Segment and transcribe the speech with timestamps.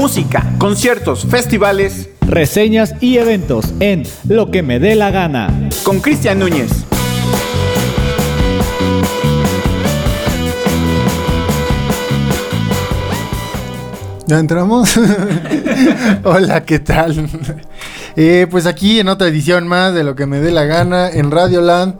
[0.00, 5.68] música, conciertos, festivales, reseñas y eventos en Lo que me dé la gana.
[5.82, 6.70] Con Cristian Núñez.
[14.26, 14.98] ¿Ya entramos?
[16.24, 17.28] Hola, ¿qué tal?
[18.16, 21.30] Eh, pues aquí en otra edición más de Lo que me dé la gana en
[21.30, 21.94] Radioland.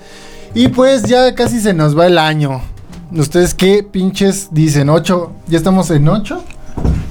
[0.54, 2.62] Y pues ya casi se nos va el año.
[3.12, 4.88] ¿Ustedes qué pinches dicen?
[4.88, 5.28] ¿8?
[5.48, 6.42] ¿Ya estamos en 8?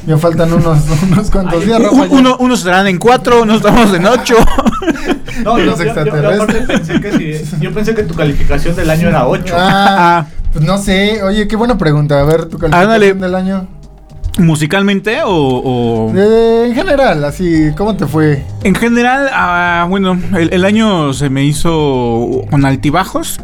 [0.10, 0.80] Ya faltan unos,
[1.12, 4.36] unos cuantos días, Uno, unos estarán en cuatro, unos estamos en ocho.
[5.44, 7.60] No, los extraterrestres.
[7.62, 9.54] Yo, pensé que tu calificación del año era ocho.
[9.58, 11.24] Ah, ah, pues no sé.
[11.24, 12.20] Oye, qué buena pregunta.
[12.20, 13.68] A ver, tu calificación del año.
[14.38, 16.12] ¿Musicalmente o...?
[16.14, 18.44] Eh, en general, así, ¿cómo te fue?
[18.64, 23.40] En general, ah, bueno, el, año se me hizo con altibajos,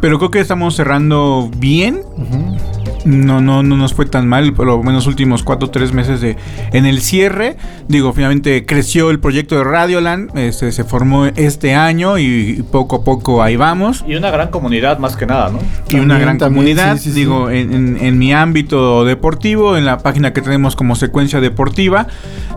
[0.00, 2.00] pero creo que estamos cerrando bien.
[2.16, 2.73] Uh.
[3.04, 5.92] No, no, no nos fue tan mal, por lo menos los últimos cuatro o tres
[5.92, 6.36] meses de
[6.72, 7.56] en el cierre.
[7.86, 13.04] Digo, finalmente creció el proyecto de Radioland, este, se formó este año y, poco a
[13.04, 14.04] poco ahí vamos.
[14.08, 15.58] Y una gran comunidad más que nada, ¿no?
[15.90, 19.76] Y una También, gran también, comunidad, sí, sí, digo, En, en- en mi ámbito deportivo,
[19.76, 22.06] en la página que tenemos como secuencia deportiva.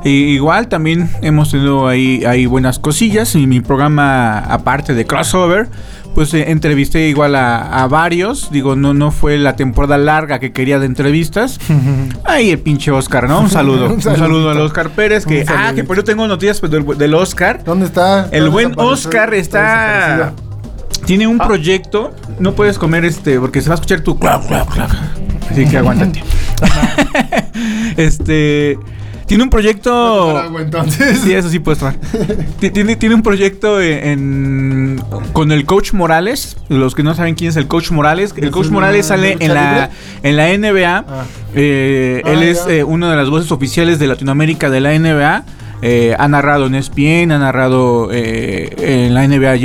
[0.04, 3.36] E igual también hemos tenido ahí, ahí buenas cosillas.
[3.36, 5.67] Y mi programa, aparte de crossover,
[6.18, 8.50] pues eh, entrevisté igual a, a varios.
[8.50, 11.60] Digo, no, no fue la temporada larga que quería de entrevistas.
[12.26, 13.40] Ahí el pinche Oscar, ¿no?
[13.42, 13.88] Un saludo.
[13.94, 15.28] Un saludo al Oscar Pérez.
[15.28, 17.64] Que, ah, que por eso tengo noticias pues, del, del Oscar.
[17.64, 18.30] ¿Dónde está?
[18.32, 20.34] El buen Oscar está.
[21.06, 21.45] Tiene un Ah.
[21.45, 22.16] proyecto.
[22.40, 23.40] No puedes comer este.
[23.40, 24.90] Porque se va a escuchar tu clap, clap, clap.
[25.52, 26.23] Así que aguántate.
[27.98, 28.80] este.
[29.28, 30.38] Tiene un proyecto.
[30.38, 31.20] Agua, entonces.
[31.23, 31.95] Sí, eso sí puedes tomar.
[32.59, 35.02] Tiene, tiene un proyecto en,
[35.33, 36.56] con el coach Morales.
[36.70, 38.33] Los que no saben quién es el coach Morales.
[38.38, 39.89] El ¿Es coach Morales sale en la,
[40.23, 41.05] en la NBA.
[41.08, 41.25] Ah.
[41.55, 42.73] Eh, Ah, él es ya.
[42.75, 45.44] eh, una de las voces oficiales de Latinoamérica de la NBA.
[45.81, 48.73] Eh, ha narrado en ESPN, ha narrado eh,
[49.08, 49.55] en la NBA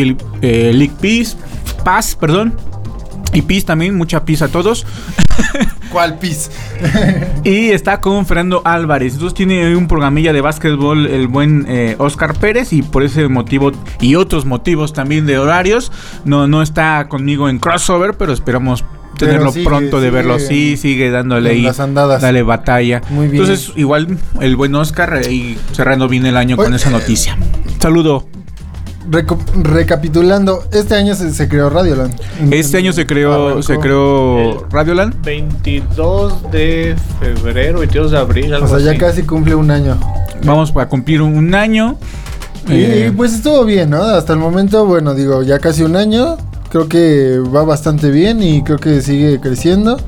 [0.42, 1.36] League Peace,
[1.84, 2.54] Paz, perdón.
[3.32, 4.84] Y Peace también, mucha Peace a todos.
[5.92, 6.50] ¿Cuál pis?
[7.44, 9.14] Y está con Fernando Álvarez.
[9.14, 12.72] Entonces tiene un programilla de básquetbol el buen eh, Oscar Pérez.
[12.72, 15.90] Y por ese motivo y otros motivos también de horarios.
[16.24, 18.84] No, no está conmigo en crossover, pero esperamos
[19.18, 20.38] tenerlo sigue, pronto de sigue verlo.
[20.38, 21.62] Sí, sigue dándole ahí.
[21.62, 22.22] las andadas.
[22.22, 23.02] Dale batalla.
[23.10, 23.42] Muy bien.
[23.42, 27.36] Entonces, igual el buen Oscar ahí cerrando bien el año Oye, con esa eh, noticia.
[27.80, 28.26] Saludo.
[29.10, 32.14] Reco- recapitulando, este año se, se creó Radioland.
[32.50, 33.62] Este año se creó, Arrancó.
[33.62, 35.14] se creó Radioland.
[35.24, 38.98] 22 de febrero, 22 de abril, algo O sea, ya así.
[38.98, 39.98] casi cumple un año.
[40.44, 41.96] Vamos a cumplir un, un año.
[42.68, 44.02] Y, Eh, y, pues estuvo bien, ¿no?
[44.02, 46.36] Hasta el momento, bueno, digo, ya casi un año.
[46.70, 49.98] Creo que va bastante bien y creo que sigue creciendo.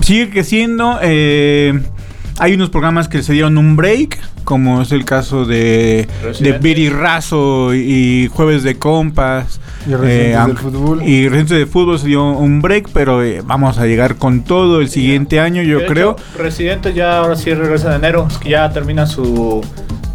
[0.00, 0.98] sigue creciendo.
[1.02, 1.80] eh,
[2.40, 6.08] hay unos programas que se dieron un break, como es el caso de,
[6.40, 6.52] de.
[6.58, 9.60] Viri Razo y Jueves de Compas.
[9.86, 11.02] Y Residentes aunque- del Fútbol.
[11.06, 14.80] Y Residentes de Fútbol se dio un break, pero eh, vamos a llegar con todo
[14.80, 16.12] el siguiente año, yo De creo.
[16.12, 18.26] hecho, Residente ya ahora sí regresa en enero.
[18.30, 19.64] Es que ya termina su.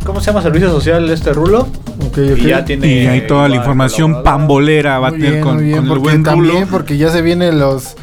[0.06, 0.44] ¿Cómo se llama?
[0.44, 1.68] Servicio social este rulo.
[2.38, 2.88] Y ya tiene.
[2.88, 6.53] Y hay toda la información pambolera va a tener con, bien, con el buen también
[6.56, 6.68] Rulo.
[6.69, 7.96] porque ya se vienen los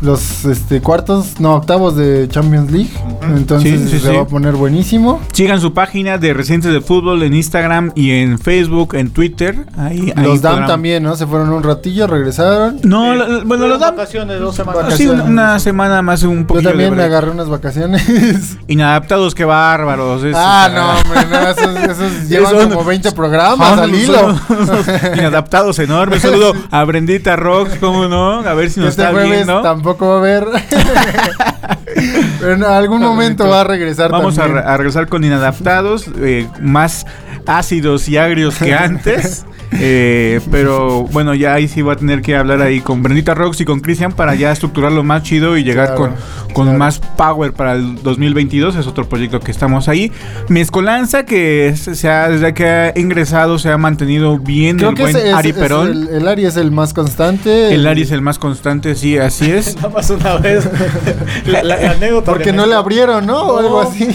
[0.00, 2.90] los este cuartos, no, octavos de Champions League.
[3.22, 4.16] Entonces Sí, sí, se sí.
[4.16, 5.20] va a poner buenísimo.
[5.32, 9.66] Sigan su página de Residentes de Fútbol en Instagram y en Facebook, en Twitter.
[9.76, 11.16] Ahí, ahí los DAM podrán- también, ¿no?
[11.16, 12.78] Se fueron un ratillo, regresaron.
[12.84, 13.18] No, Sí.
[13.18, 14.94] la- bueno, los DAM vacaciones, dos semanas.
[14.94, 18.56] Sí, una, una semana más, un Yo poquito también de me agarré unas vacaciones.
[18.68, 20.22] Inadaptados, qué bárbaros.
[20.24, 24.38] es- ah, no, hombre, no, esos, esos llevan Son- como 20 programas Son- al hilo.
[24.46, 26.22] son Inadaptados enormes.
[26.22, 28.40] Saludo a Brendita Rock, ¿cómo no?
[28.40, 29.60] A ver si nos Este está viendo.
[29.62, 30.44] tampoco va a haber.
[32.40, 34.62] Pero en algún momento va a regresar Vamos a, también.
[34.64, 37.06] re- a regresar con Inadaptados, eh, más
[37.46, 39.44] ácidos y agrios que antes.
[39.72, 43.60] Eh, pero bueno, ya ahí sí va a tener que hablar ahí con Brendita Rocks
[43.60, 46.78] y con Cristian para ya estructurarlo más chido y llegar Claro, con, con claro.
[46.78, 48.76] más power para el 2022.
[48.76, 50.10] Es otro proyecto que estamos ahí.
[50.48, 54.96] Mezcolanza, que es- se ha, desde que ha ingresado se ha mantenido bien Creo el
[54.96, 55.88] que buen es- Ari es Perón.
[55.88, 57.74] el, el Ari es el más constante.
[57.74, 59.76] El Ari es el más constante, sí, así es.
[59.76, 60.68] Nada más una vez.
[61.46, 62.32] la, la- la anécdota.
[62.32, 63.38] Porque no le abriron, ¿no?
[63.42, 64.08] O algo así.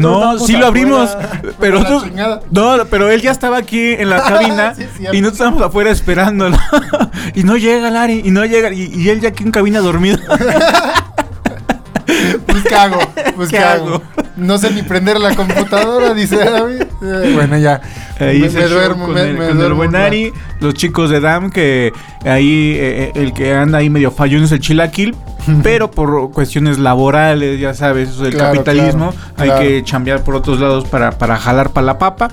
[0.00, 1.40] No, sí lo abrimos, afuera.
[1.60, 1.80] pero
[2.50, 5.16] no, pero él ya estaba aquí en la cabina Sí, cierto.
[5.16, 6.56] y nosotros estábamos afuera esperándolo
[7.34, 10.18] y no llega Lari y no llega y, y él ya aquí en cabina dormido.
[12.46, 12.98] Pues qué hago,
[13.34, 14.02] pues ¿Qué qué, hago?
[14.36, 16.82] No sé ni prender la computadora, dice David.
[17.34, 17.80] Bueno, ya.
[18.20, 20.06] Ahí me, me el duermo, con me, el, me con el duermo buen un rato.
[20.06, 21.92] Ari, los chicos de DAM que
[22.24, 25.16] ahí eh, eh, el que anda ahí medio fallón es el Chilaquil.
[25.62, 29.62] pero por cuestiones laborales, ya sabes, eso del Claro, capitalismo, claro, hay claro.
[29.62, 32.28] que chambear por otros lados para, para jalar para la papa.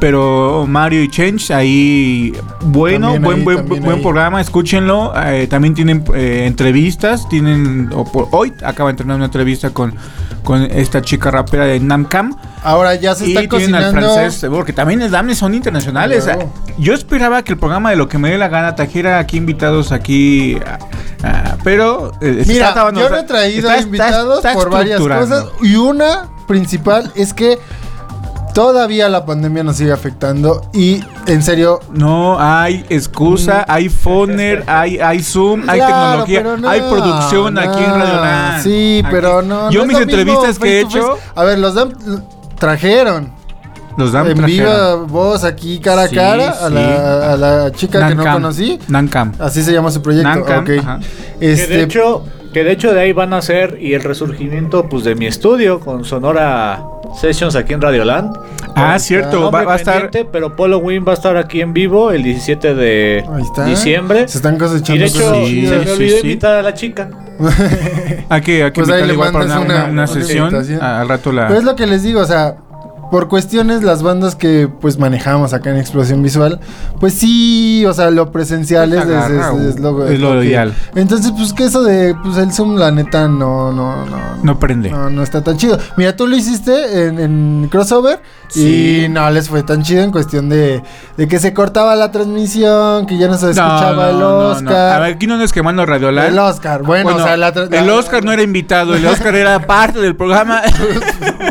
[0.00, 2.32] Pero Mario y Change, ahí
[2.62, 4.02] bueno, También buen, ahí, buen, buen ahí.
[4.02, 5.12] programa, escúchenlo.
[5.26, 9.94] eh, también tienen eh, entrevistas, tienen, o por- hoy acaba de tener una entrevista con,
[10.42, 12.34] con esta chica rapera de Namcam.
[12.64, 14.14] Ahora ya se Y está tienen al cocinando.
[14.14, 16.24] francés, porque también el DAMNE son internacionales.
[16.24, 16.50] Claro.
[16.78, 19.92] Yo esperaba que el programa de lo que me dé la gana trajera aquí invitados
[19.92, 20.78] aquí, ah,
[21.24, 24.98] ah, pero eh, Mira, está yo no he traído está- está- invitados está por varias
[25.00, 27.58] cosas y una principal es que
[28.52, 34.98] todavía la pandemia nos sigue afectando y en serio No hay excusa, hay Foner, hay,
[34.98, 35.84] hay Zoom, hay Mm.
[35.84, 38.62] Claro, tecnología, no, hay producción aquí en Radio Land.
[38.62, 39.08] Sí, Aquí.
[39.10, 39.70] pero no.
[39.70, 41.18] Yo no mis mismo entrevistas que he hecho.
[41.34, 41.94] A ver, los dan,
[42.58, 43.32] trajeron
[43.96, 48.08] los dan en viva voz aquí cara a Sí, cara a, la, a la chica
[48.08, 48.78] que no conocí.
[48.88, 49.32] Nancam.
[49.38, 50.28] Así se llama su proyecto.
[50.28, 50.70] Nancam, ok.
[50.78, 51.00] ajá.
[51.38, 54.88] Que Este, de hecho, que de hecho de ahí van a ser y el resurgimiento
[54.88, 56.82] pues de mi estudio con Sonora
[57.18, 58.36] Sessions aquí en Radioland.
[58.76, 62.12] Ah, cierto, va, va a estar pero Polo Win va a estar aquí en vivo
[62.12, 63.64] el 17 de ahí está.
[63.64, 64.28] diciembre.
[64.28, 66.18] Se están Y cosechando de hecho, cosas se me olvidó sí, sí.
[66.22, 67.10] invitar a la chica.
[68.28, 70.54] hay que, hay que Pues ahí le igual para mandas una, una- una una sesión.
[70.80, 71.46] Ah, Al rato la.
[71.48, 72.54] Pero es lo que les digo, o sea,
[73.10, 76.60] por cuestiones las bandas que pues manejamos acá en Explosión Visual,
[77.00, 80.74] pues sí, o sea, lo presencial Pues es, es- agarra, es- es lo, ideal.
[80.94, 84.18] Entonces, pues que eso de pues el Zoom, la neta, no, no, no.
[84.42, 84.90] No prende.
[84.90, 85.78] No, no está tan chido.
[85.96, 89.04] Mira, tú lo hiciste en, en crossover Sí.
[89.04, 90.82] y no les fue tan chido en cuestión de,
[91.16, 94.96] de que se cortaba la transmisión, que ya no se escuchaba el Oscar.
[94.96, 96.28] A ver, aquí no nos quemando Radio Land.
[96.30, 99.06] el Oscar, bueno, Bueno, o sea, la, tra- el la- Oscar no era invitado, el
[99.06, 100.62] Oscar era parte del programa.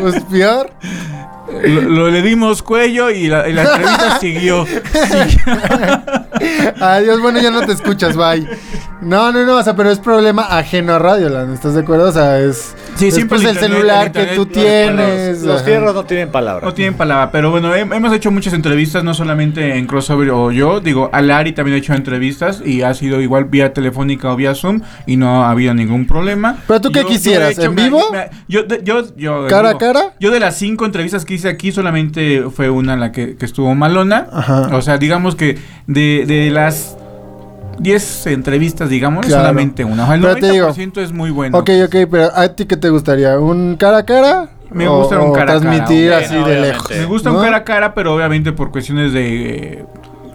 [0.01, 0.69] Pues peor.
[1.63, 4.65] Lo, lo- le dimos cuello y la, y la entrevista siguió.
[6.81, 8.47] Adiós, bueno, ya no te escuchas, bye.
[9.01, 12.09] No, no, no, o sea, pero es problema ajeno a Radioland, ¿estás de acuerdo?
[12.09, 12.75] O sea, es.
[12.95, 15.41] Sí, es, siempre pues, el internet, celular el que tú los- tienes.
[15.43, 16.65] Los, fierros no tienen palabra.
[16.65, 20.51] No tienen palabra, pero bueno, hem- hemos hecho muchas entrevistas, no solamente en Crossover o
[20.51, 24.53] yo, digo, Alari también ha hecho entrevistas y ha sido igual vía telefónica o vía
[24.53, 26.57] Zoom y no ha habido ningún problema.
[26.67, 27.51] ¿Pero tú qué Yo- yo he quisieras?
[27.51, 28.01] hecho- ¿En me- vivo?
[28.11, 30.13] me- yo, de- yo, yo, ¿Cara a cara?
[30.19, 33.73] Yo de las cinco entrevistas que hice aquí solamente fue una la que, que estuvo
[33.75, 34.27] malona.
[34.31, 34.69] Ajá.
[34.75, 35.57] O sea, digamos que
[35.87, 36.97] de, de las
[37.79, 39.41] 10 entrevistas, digamos, Claro.
[39.43, 40.03] solamente una.
[40.03, 41.57] O sea, el Pero te digo, 90% es muy bueno.
[41.57, 43.39] Ok, ok, pero ¿a ti qué te gustaría?
[43.39, 44.49] ¿Un cara a cara?
[44.71, 46.89] Me O- gusta un cara a cara, transmitir así Sí, de lejos.
[46.91, 47.37] Me gusta ¿no?
[47.37, 49.85] un cara a cara, pero obviamente por cuestiones de eh,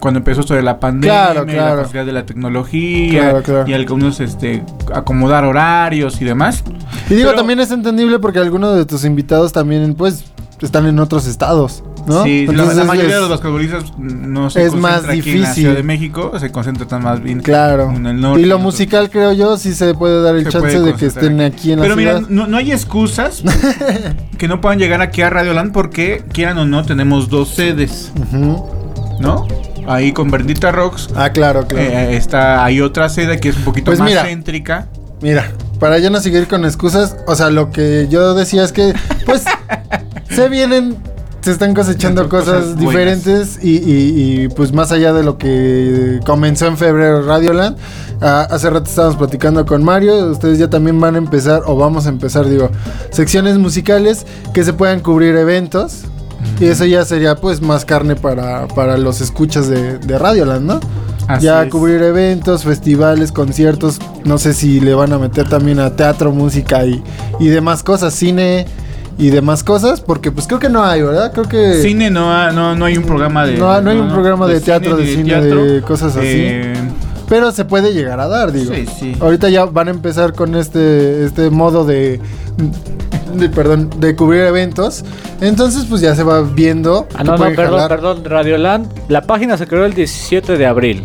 [0.01, 1.75] cuando empezó esto de la pandemia, Claro, y claro.
[1.77, 3.67] la facilidad de la tecnología Claro, claro.
[3.69, 4.61] y algunos este
[4.93, 6.63] acomodar horarios y demás.
[7.09, 10.25] Y digo, Pero- también es entendible porque algunos de tus invitados también, pues,
[10.61, 12.23] están en otros estados, ¿no?
[12.23, 15.29] Sí, la- Entonces la, mayoría es- de los basquetbolistas no se es más concentra aquí
[15.31, 15.63] en la difícil.
[15.63, 17.91] Ciudad de México, se concentran más bien Claro.
[17.91, 18.41] en el norte.
[18.41, 21.71] y lo musical, creo yo, sí se puede dar el chance de que estén aquí
[21.71, 23.43] en la Pero mira, no, no hay excusas
[24.37, 28.11] que no puedan llegar aquí a Radio Land porque, quieran o no, tenemos dos sedes.
[29.19, 29.47] ¿no?
[29.87, 31.85] Ahí con Bernita Rocks Ah, claro, claro.
[31.85, 34.23] eh, está, hay otra sede que es un poquito Pues más mira.
[34.23, 34.87] céntrica.
[35.21, 38.93] Mira, para ya no seguir con excusas, o sea, lo que yo decía es que,
[39.25, 39.43] pues,
[40.29, 40.97] se vienen,
[41.45, 46.65] se están cosechando Cosas diferentes y, y- y, pues más allá de lo que comenzó
[46.65, 47.77] en febrero Radioland,
[48.19, 52.07] ah, hace rato estábamos platicando con Mario, ustedes ya también van a empezar, o vamos
[52.07, 52.71] a empezar, digo,
[53.11, 54.25] secciones musicales
[54.55, 56.01] que se puedan cubrir eventos.
[56.59, 60.79] Y eso ya sería pues más carne para, para los escuchas de, de Radioland, ¿no?
[61.27, 61.69] Así ya es.
[61.71, 63.99] cubrir eventos, festivales, conciertos.
[64.25, 67.03] No sé si le van a meter también a teatro, música y,
[67.39, 68.65] y demás cosas, cine
[69.17, 71.31] y demás cosas, porque pues creo que no hay, ¿verdad?
[71.31, 73.57] Creo que Cine no, ha- no, no hay un programa de.
[73.57, 76.27] No, no hay un programa de teatro, de cine, de cosas así.
[76.27, 76.73] Eh,
[77.29, 78.73] pero se puede llegar a dar, digo.
[78.73, 79.15] Sí, sí.
[79.19, 82.19] Ahorita ya van a empezar con este este modo de,
[83.35, 85.03] de perdón, de cubrir eventos.
[85.41, 87.07] Entonces pues ya se va viendo.
[87.15, 87.89] Ah, no, no, perdón, jalar.
[87.89, 88.87] perdón, Radioland.
[89.07, 91.03] La página se creó el 17 de abril.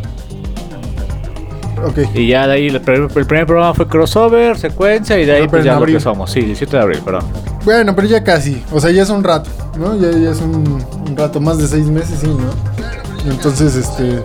[1.86, 1.98] Ok.
[2.14, 5.38] Y ya de ahí el, pr- el primer programa fue crossover, secuencia, y de ahí
[5.38, 6.30] Ah, pero pues ya lo que somos.
[6.30, 7.22] Sí, 17 de abril, perdón.
[7.64, 8.62] Bueno, pero ya casi.
[8.72, 9.94] O sea, ya es un rato, ¿no?
[9.98, 13.30] Ya, ya es un, un rato, más de seis meses, sí, ¿no?
[13.30, 14.22] Entonces, este.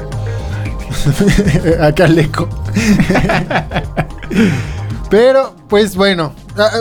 [1.82, 2.48] Acá el eco.
[5.10, 6.34] pero, pues bueno.
[6.58, 6.80] Ah, ah,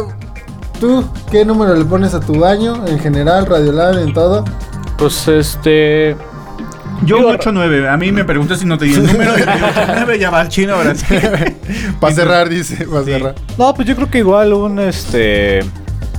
[0.80, 2.87] ¿Tú qué número le pones a tu año?
[2.87, 4.44] En general, Radiolab, en todo.
[4.99, 6.16] Pues este.
[7.04, 7.88] Yo Digo, un 8-9.
[7.92, 9.37] A mí me preguntas si no te di el número.
[9.37, 11.04] y yo digo, 8-9 ya va al chino ahora sí.
[12.00, 12.87] Para cerrar, dice.
[12.87, 13.11] Para Sí.
[13.12, 13.34] cerrar.
[13.58, 15.61] No, pues yo creo que igual un este.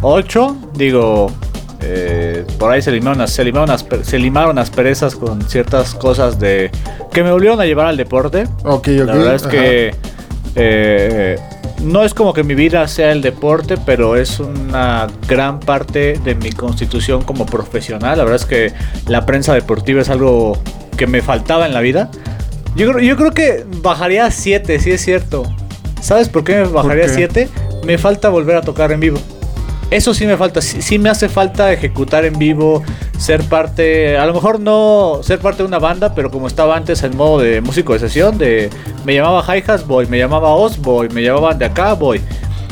[0.01, 0.57] 8.
[0.75, 1.31] Digo.
[1.81, 6.39] eh, por ahí se limaron, se, limaron las, se limaron las perezas con ciertas cosas
[6.39, 6.71] de
[7.11, 8.43] que me volvieron a llevar al deporte.
[8.63, 8.87] Ok, ok.
[9.05, 9.51] La verdad es ajá.
[9.51, 9.95] que
[10.55, 11.37] eh,
[11.81, 16.33] no es como que mi vida sea el deporte, pero es una gran parte de
[16.35, 18.17] mi constitución como profesional.
[18.17, 18.73] La verdad es que
[19.07, 20.57] la prensa deportiva es algo
[20.97, 22.09] que me faltaba en la vida.
[22.75, 25.43] Yo, creo- yo creo que bajaría a 7, sí es cierto.
[26.01, 27.13] ¿Sabes por qué me bajaría a qué?
[27.13, 27.49] 7?
[27.85, 29.19] Me falta volver a tocar en vivo.
[29.91, 32.83] Eso sí me falta, sí, sí me hace falta ejecutar en vivo,
[33.19, 37.03] ser parte, a lo mejor no ser parte de una banda, pero como estaba antes
[37.03, 38.69] en modo de músico de sesión, de
[39.05, 42.21] me llamaba Hi-Hats, voy, me llamaba Oz, voy, me llamaban de acá, voy.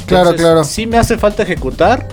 [0.07, 0.63] Claro, claro.
[0.63, 2.07] Sí me hace falta ejecutar.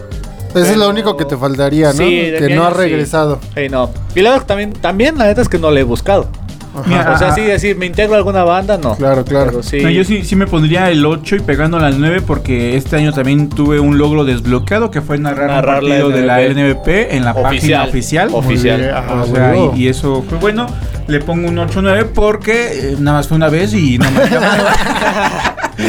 [0.50, 1.99] Eso es lo único que te faltaría, ¿no?
[1.99, 2.76] Sí, que no ha sí.
[2.78, 3.40] regresado.
[3.54, 3.90] Sí, no.
[4.14, 6.28] Y luego también, también la neta es que no le he buscado.
[6.75, 8.95] O sea, sí, decir, me integro a alguna banda, no.
[8.95, 9.50] Claro, claro.
[9.50, 9.81] Pero sí.
[9.83, 13.12] No, yo sí, sí me pondría el 8 y pegándole al 9 porque este año
[13.12, 16.89] también tuve un logro desbloqueado que fue narrar, Narrar un la partido de la LNBP.
[17.12, 18.31] En la página Oficial.
[18.33, 18.81] oficial.
[18.81, 20.67] Bien, ah, O sea, y, y eso fue bueno.
[21.09, 24.21] Le pongo un 8-9 porque eh, nada más fue una vez y no me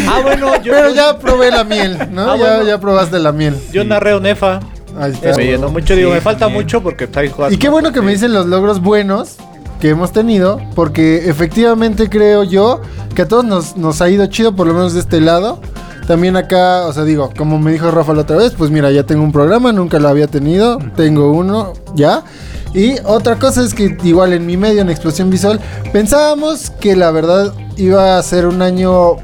[0.07, 2.31] Ah, bueno, yo, Pero ya probé la miel, ¿no?
[2.31, 2.63] Ah, ya, bueno.
[2.63, 3.55] ya probaste la miel.
[3.71, 4.59] yo narré Onefa.
[4.99, 5.35] Ahí está.
[5.37, 6.57] Me llenó mucho, digo, me falta bien.
[6.59, 7.53] mucho porque está ahí jugando.
[7.55, 9.37] Y qué bueno que me dicen los logros buenos
[9.81, 12.81] que hemos tenido, porque efectivamente creo yo
[13.15, 15.59] que a todos nos, nos ha ido chido, por lo menos de este lado.
[16.07, 19.03] También acá, o sea, digo, como me dijo Rafa la otra vez, pues mira, ya
[19.03, 22.23] tengo un programa, nunca lo había tenido, tengo uno ya.
[22.73, 25.59] Y otra cosa es que igual en mi medio, en Explosión Visual,
[25.91, 29.17] pensábamos que la verdad iba a ser un año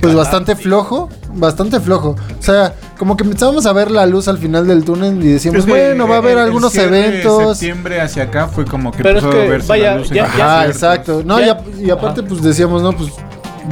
[0.00, 2.14] pues bastante flojo, bastante flojo.
[2.38, 5.60] O sea, como que empezábamos a ver la luz al final del túnel y decíamos,
[5.60, 7.56] Es que bueno, va a haber el- el algunos de eventos.
[7.58, 10.10] septiembre hacia acá fue como que Pero es empezó que, a verse vaya, la luz
[10.10, 10.76] en ya- ya- Ajá, conciertos.
[10.82, 11.22] exacto.
[11.24, 13.10] No, Ya- y, ap- y aparte, pues decíamos, no, pues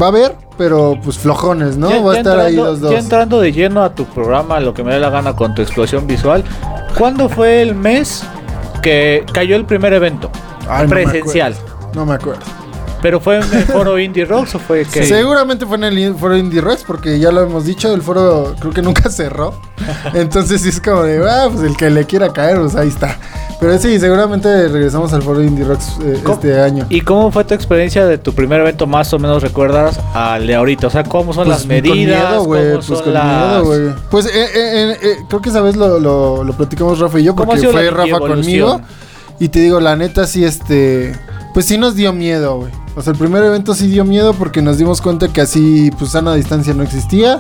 [0.01, 1.91] va a haber, pero pues flojones, ¿no?
[1.91, 2.91] Ya- va a estar ahí entrando- los dos.
[2.93, 5.63] Ya entrando de lleno a tu programa, lo que me dé la gana con tu
[5.63, 6.45] explosión visual.
[6.97, 8.23] ¿Cuándo fue el mes
[8.83, 10.31] que cayó el primer evento?
[10.69, 11.53] Ay, no me presencial.
[11.55, 11.91] acuerdo.
[11.95, 12.43] No me acuerdo.
[13.07, 15.05] ¿Pero fue en el foro Indie Rocks o fue que.?
[15.07, 18.73] Seguramente fue en el foro Indie Rocks, porque ya lo hemos dicho, el foro creo
[18.73, 19.55] que nunca cerró.
[20.13, 23.17] Entonces sí es como de, ah, pues el que le quiera caer, pues ahí está.
[23.61, 26.85] Pero sí, seguramente regresamos al foro Indie Rocks eh, este año.
[26.91, 28.89] ¿Y cómo fue tu experiencia de tu primer evento?
[28.89, 30.89] Más o menos recuerdas al de ahorita.
[30.89, 31.89] O sea, ¿cómo son Pues las medidas?
[31.91, 32.63] Con miedo, güey.
[32.63, 33.97] ¿Cómo Pues son con las- miedo.
[34.11, 37.23] Pues eh, eh, eh, eh, creo que esa vez lo, lo, lo platicamos Rafa y
[37.23, 38.37] yo, ¿Cómo ha porque fue Rafa evolución?
[38.43, 38.81] conmigo.
[39.39, 41.15] Y te digo, la neta, sí, este.
[41.55, 42.73] Pues sí nos dio miedo, güey.
[42.97, 46.35] O el primer evento sí dio miedo porque nos dimos cuenta que así, pues sana
[46.35, 47.39] distancia no existía.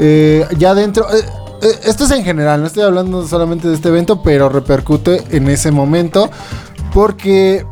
[0.00, 1.06] Eh, ya dentro.
[1.14, 1.24] eh,
[1.62, 5.48] eh, esto es en general, no estoy hablando solamente de este evento, pero repercute en
[5.48, 6.28] ese momento.
[6.92, 7.64] Porque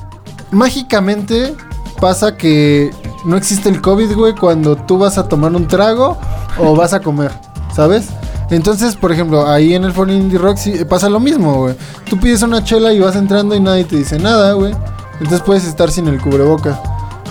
[0.52, 1.54] mágicamente
[2.00, 2.92] pasa que
[3.24, 6.16] no existe el COVID, güey, cuando tú vas a tomar un trago
[6.56, 7.32] o vas a comer,
[7.74, 8.06] ¿sabes?
[8.50, 11.74] Entonces, por ejemplo, ahí en el Foro Indie Rock sí pasa lo mismo, güey.
[12.08, 14.72] Tú pides una chela y vas entrando y nadie te dice nada, güey.
[15.14, 16.80] Entonces puedes estar sin el cubreboca.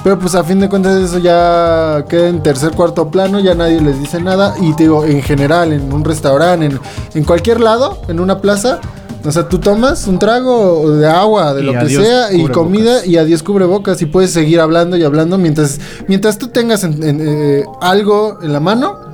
[0.04, 3.80] Pero pues a fin de cuentas eso ya queda en tercer, cuarto plano, ya nadie
[3.80, 4.54] les dice nada.
[4.62, 6.80] Y te digo, en general, en un restaurante, en,
[7.14, 8.80] en cualquier lado, en una plaza,
[9.26, 13.06] o sea, tú tomas un trago de agua, de Y lo que sea, y comida,
[13.06, 14.02] y adiós cubrebocas.
[14.02, 15.80] Y puedes seguir hablando y hablando mientras,
[16.10, 19.13] mientras tú tengas en- en, eh, algo en la mano.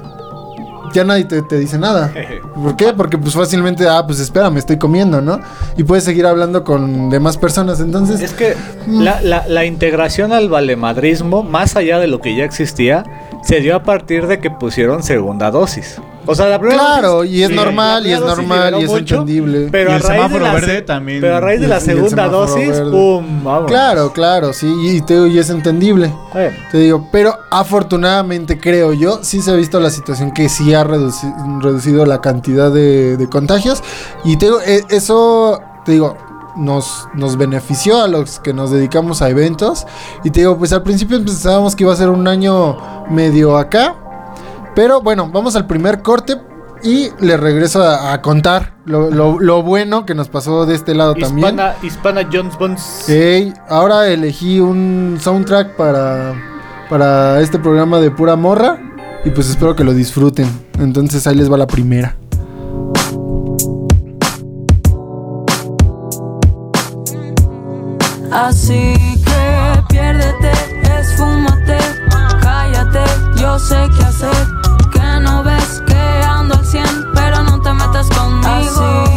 [0.93, 2.11] Ya nadie te, te dice nada.
[2.55, 2.93] ¿Por qué?
[2.93, 5.39] Porque pues fácilmente, ah, pues espera, me estoy comiendo, ¿no?
[5.77, 7.79] Y puedes seguir hablando con demás personas.
[7.79, 8.55] Entonces, Es que
[8.87, 9.01] Mm.
[9.01, 13.03] la, la- la integración al valemadrismo, más allá de lo que ya existía,
[13.41, 15.99] se dio a partir de que pusieron segunda dosis.
[16.25, 18.89] O sea, la primera Claro, dosis- y es sí, normal, y es normal, y es
[18.89, 19.67] mucho, entendible.
[19.71, 21.21] Pero Y a el raíz de semáforo la verde también.
[21.21, 22.91] Pero a raíz de la segunda dosis, verde.
[22.91, 23.43] ¡pum!
[23.43, 23.65] Vamos.
[23.71, 26.11] claro, claro, sí, y, te, y es entendible.
[26.35, 30.73] Eh, Te digo, pero afortunadamente creo yo, sí se ha visto la situación que sí
[30.73, 33.81] ha reduci- reducido la cantidad de, de contagios.
[34.25, 36.15] Y te digo, e- eso, te digo,
[36.59, 39.87] nos, nos benefició a los que nos dedicamos a eventos.
[40.23, 42.77] Y te digo, pues al principio pensábamos que iba a ser un año
[43.09, 43.95] medio acá.
[44.75, 46.35] Pero bueno, vamos al primer corte.
[46.81, 50.95] Y le regreso a, a contar lo, lo- lo bueno que nos pasó de este
[50.95, 51.49] lado también.
[51.83, 53.09] Hispana, Jones Bones.
[53.09, 56.35] Ey, ahora elegí un soundtrack para,
[56.89, 58.77] para este programa de pura morra.
[59.25, 60.47] Y pues espero que lo disfruten.
[60.79, 62.15] Entonces ahí les va la primera.
[68.31, 68.93] Así
[69.25, 70.51] que piérdete,
[70.99, 71.77] esfúmate,
[72.41, 73.03] cállate,
[73.35, 74.47] yo sé qué hacer.
[74.91, 79.08] Que no ves que ando al 100, pero no te metas conmigo.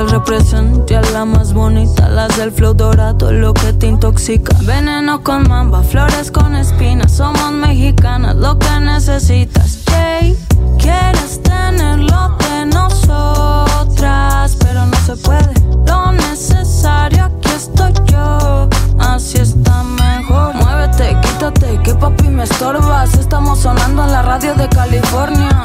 [0.00, 4.56] El represente la más bonita, las del flow dorado, lo que te intoxica.
[4.62, 9.80] Veneno con mamba, flores con espinas, somos mexicanas, lo que necesitas.
[9.90, 10.36] Jay,
[10.78, 15.52] quieres tenerlo de nosotras, pero no se puede.
[15.86, 18.68] Lo necesario, aquí estoy yo.
[18.98, 20.54] Así está mejor.
[20.54, 23.14] Muévete, quítate, que papi me estorbas.
[23.14, 25.64] Estamos sonando en la radio de California.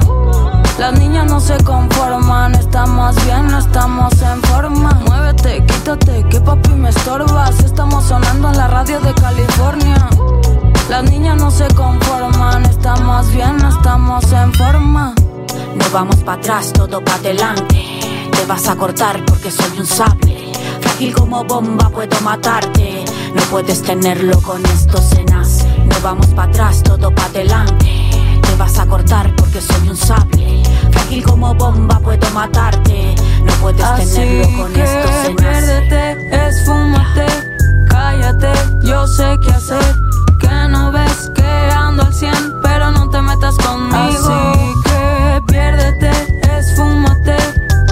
[0.80, 2.43] Las niñas no se conforman,
[2.84, 4.90] estamos bien, no estamos en forma.
[5.08, 7.58] Muévete, quítate, que papi me estorbas.
[7.62, 10.10] Estamos sonando en la radio de California.
[10.90, 15.16] Las niñas no se conforman, estamos bien, no estamos en forma.
[15.76, 18.00] No vamos para atrás, todo para adelante.
[18.32, 20.52] Te vas a cortar porque soy un sable.
[20.82, 23.06] Frágil como bomba, puedo matarte.
[23.34, 25.66] No puedes tenerlo con estos cenas.
[25.86, 28.10] No vamos para atrás, todo para adelante.
[28.42, 30.64] Te vas a cortar porque soy un sable.
[31.14, 33.14] Frágil como bomba, puedo matarte.
[33.46, 35.42] No puedes Así tenerlo con que estos cenas.
[35.42, 37.26] piérdete, esfúmate,
[37.88, 38.52] cállate,
[38.84, 39.96] yo sé qué hacer.
[40.40, 43.94] Que no ves que ando al 100, pero no te metas conmigo.
[43.96, 46.12] Así que piérdete,
[46.58, 47.38] esfúmate,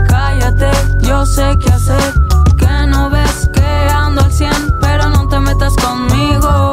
[0.08, 2.14] cállate, yo sé qué hacer.
[2.58, 4.52] Que no ves que ando al 100,
[4.82, 6.72] pero no te metas conmigo.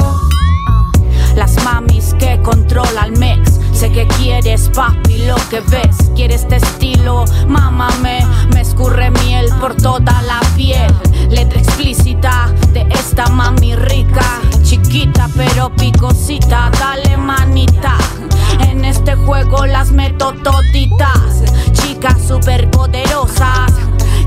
[1.36, 3.14] Las mamis que controlan.
[3.16, 3.47] Sé
[3.98, 5.96] que quieres, papi, lo que ves.
[6.14, 8.24] Quieres este estilo, mámame.
[8.54, 10.94] Me escurre miel por toda la piel.
[11.28, 14.40] Letra explícita de esta mami rica.
[14.62, 17.96] Chiquita pero picosita, dale manita.
[18.60, 21.42] En este juego las meto toditas.
[21.72, 23.72] Chicas superpoderosas.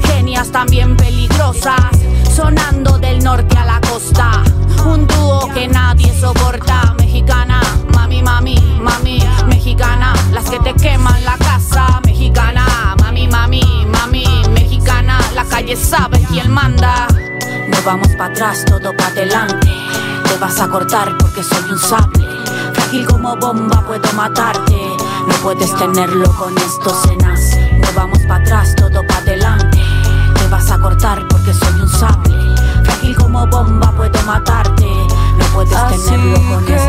[0.03, 1.97] Genias también peligrosas.
[2.35, 4.43] Sonando del norte a la costa.
[4.85, 6.93] Un dúo que nadie soporta.
[6.97, 7.61] Mexicana,
[8.21, 9.23] mami, mami, mami.
[9.47, 12.01] Mexicana, las que te queman la casa.
[12.05, 14.25] Mexicana, mami, mami, mami.
[14.51, 17.07] Mexicana, la calle sabe quién manda.
[17.67, 19.71] No vamos para atrás, todo para adelante.
[20.25, 22.25] Te vas a cortar porque soy un sable.
[22.73, 24.77] Frágil como bomba, puedo matarte.
[25.27, 27.57] No puedes tenerlo con estos cenas.
[27.79, 29.81] No vamos para atrás, todo para adelante.
[30.35, 32.35] Te vas a cortar porque soy un sable.
[32.83, 34.87] Frágil como bomba, puedo matarte.
[35.37, 36.79] No puedes Así tenerlo con que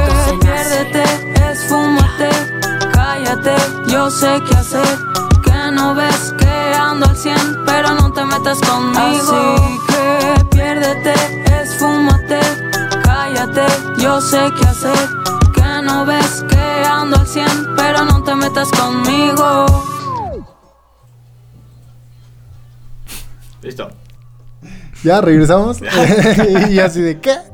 [4.22, 4.98] sé qué hacer.
[5.42, 9.56] Que no ves que ando al 100, pero no te metas conmigo.
[9.56, 11.14] Así que piérdete,
[11.60, 12.40] esfúmate,
[13.02, 13.66] cállate,
[13.98, 15.08] yo sé qué hacer.
[15.52, 19.66] Que no ves que ando al 100, pero no te metas conmigo.
[23.60, 23.90] Listo.
[25.02, 25.80] Ya regresamos.
[26.70, 27.51] y así de qué.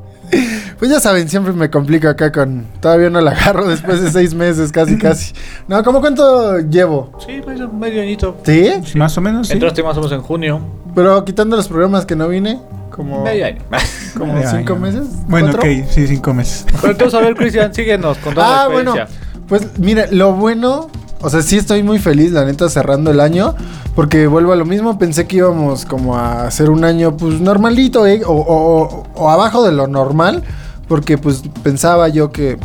[0.79, 2.65] Pues ya saben, siempre me complico acá con.
[2.79, 5.33] Todavía no la agarro después de seis meses, casi, casi.
[5.67, 7.11] No, ¿cómo cuánto llevo?
[7.25, 8.37] Sí, medio, medio añito.
[8.43, 8.69] ¿Sí?
[8.95, 9.53] Más o menos, sí.
[9.53, 10.61] Entraste más o menos en junio.
[10.95, 13.61] Pero quitando los programas que no vine, como, Medio año.
[14.17, 14.81] como Medio cinco año.
[14.81, 15.07] meses.
[15.27, 15.69] Bueno, ¿Cuatro?
[15.69, 16.65] ok, sí, cinco meses.
[16.81, 18.95] Pero entonces, a ver, Cristian, síguenos con toda Ah, la bueno.
[18.95, 19.43] experiencia.
[19.49, 20.87] Pues mira, lo bueno,
[21.21, 23.53] o sea, sí estoy muy feliz, la neta, cerrando el año,
[23.95, 28.05] porque vuelvo a lo mismo, pensé que íbamos como a hacer un año, pues, normalito,
[28.07, 28.21] ¿eh?
[28.25, 30.43] o, o- o abajo de lo normal,
[30.89, 32.57] porque pues pensaba yo que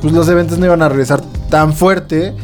[0.00, 2.34] pues, los eventos no iban a regresar tan fuerte.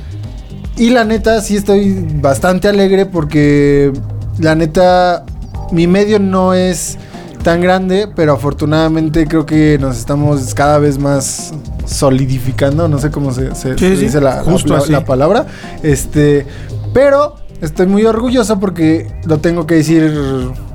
[0.76, 3.92] Y la neta, sí estoy bastante alegre porque
[4.38, 5.24] la neta,
[5.72, 6.96] mi medio no es
[7.42, 11.52] tan grande, pero afortunadamente creo que nos estamos cada vez más
[11.86, 15.46] solidificando, no sé cómo se, se- Sí, se sí, dice la, justo la- la palabra.
[15.82, 16.46] Este,
[16.94, 20.10] pero estoy muy orgulloso porque lo tengo que decir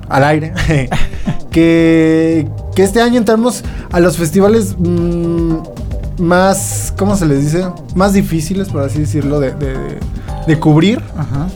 [0.10, 0.54] al aire.
[1.52, 5.56] que, que este año entramos a los festivales mm,
[6.20, 7.66] más, ¿cómo se les dice?
[7.96, 10.00] Más difíciles, por así decirlo, de, de-
[10.48, 11.02] de cubrir.
[11.18, 11.48] Ajá.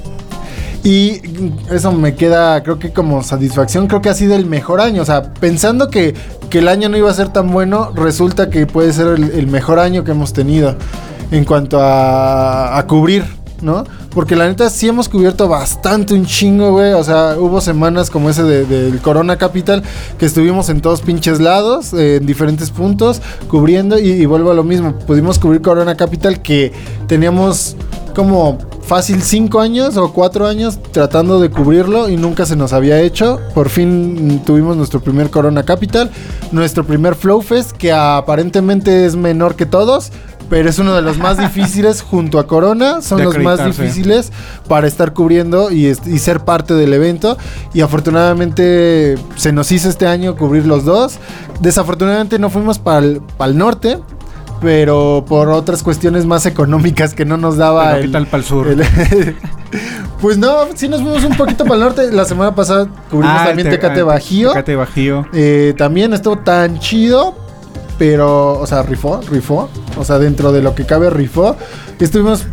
[0.84, 1.22] Y
[1.70, 5.02] eso me queda, creo que como satisfacción, creo que ha sido el mejor año.
[5.02, 6.14] O sea, pensando que,
[6.50, 9.48] que el año no iba a ser tan bueno, resulta que puede ser el, el
[9.48, 10.76] mejor año que hemos tenido
[11.32, 13.24] en cuanto a, a cubrir,
[13.62, 13.84] ¿no?
[14.14, 16.94] Porque la neta sí hemos cubierto bastante un chingo, güey.
[16.94, 19.84] O sea, hubo semanas como ese de- del Corona Capital
[20.18, 23.98] que estuvimos en todos pinches lados, eh, en diferentes puntos, cubriendo.
[24.00, 26.72] Y, y vuelvo a lo mismo, pudimos cubrir Corona Capital que
[27.08, 27.76] teníamos
[28.16, 33.00] como fácil cinco años o cuatro años tratando de cubrirlo y nunca se nos había
[33.00, 33.40] hecho.
[33.54, 36.12] Por fin mm, tuvimos nuestro primer Corona Capital,
[36.52, 40.12] nuestro primer Flow Fest, que aparentemente es menor que todos.
[40.52, 43.02] Pero es uno de los más difíciles junto a Corona.
[43.02, 44.34] Son De los más difíciles
[44.68, 47.38] para estar cubriendo y, ser parte del evento.
[47.74, 51.20] Y afortunadamente se nos hizo este año cubrir los dos.
[51.62, 53.22] Desafortunadamente no fuimos para el
[53.58, 53.98] norte.
[54.60, 58.44] Pero por otras cuestiones más económicas que no nos daba Pero, ¿Qué el- tal para
[58.44, 58.68] el sur?
[58.68, 58.84] el-
[60.22, 62.12] pues no, sí nos fuimos un poquito para el norte.
[62.12, 64.50] La semana pasada cubrimos Ah, también te- Tecate ah, Bajío.
[64.50, 65.26] Tecate Bajío.
[65.34, 67.36] Eh, también estuvo tan chido.
[68.02, 69.70] Pero, o sea, rifó, rifó.
[69.96, 71.56] O sea, dentro de lo que cabe, rifó.
[72.00, 72.48] Estuvimos.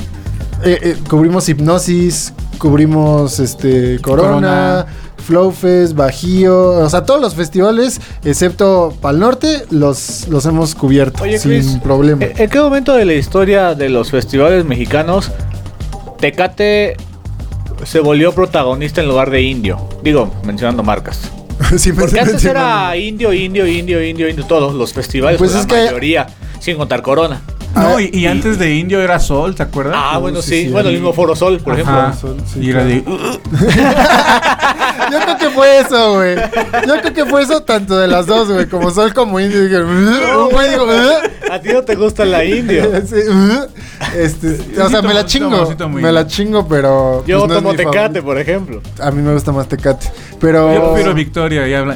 [0.63, 2.35] eh, eh, cubrimos hipnosis.
[2.59, 3.99] Cubrimos este.
[4.03, 4.29] Corona.
[4.29, 4.87] Corona.
[5.27, 11.39] Flowfest, Bajío, o sea, todos los festivales, excepto Pal Norte, los, los hemos cubierto Oye,
[11.39, 12.25] sin Chris, problema.
[12.25, 15.31] ¿en en qué momento de la historia de los festivales mexicanos
[16.19, 16.97] Tecate
[17.85, 19.79] se volvió protagonista en lugar de indio?
[20.03, 21.31] Digo, mencionando marcas.
[21.77, 25.65] Sí, me- Porque antes era indio, indio, indio, indio, indio, todos los festivales, Pues pues
[25.65, 26.27] es la que- mayoría,
[26.61, 27.41] sin contar Corona.
[27.75, 29.95] No, Ah, y, y antes de Indio era Sol, ¿te acuerdas?
[29.97, 30.65] Ah, bueno, sí, sí.
[30.65, 32.13] sí, bueno, el mismo Foro Sol, por Ajá.
[32.15, 32.35] ejemplo.
[32.53, 33.05] Sí, y era de.
[33.05, 33.21] Yo
[35.21, 36.35] creo que fue eso, güey.
[36.87, 38.67] Yo creo que fue eso tanto de las dos, güey.
[38.67, 39.63] Como Sol como Indio.
[39.65, 40.87] Dije, un güey digo,
[41.51, 42.85] A ti no te gusta la indio.
[43.09, 43.17] Sí,
[44.17, 45.75] este, o sea, me la tomo- chingo.
[45.91, 47.25] Me la chingo, pero.
[47.27, 48.25] Yo pues, no tomo Tecate, favorito.
[48.25, 48.81] por ejemplo.
[49.01, 50.07] A mí me gusta más Tecate.
[50.41, 50.73] Pero.
[50.73, 51.95] Yo prefiero Victoria y habla.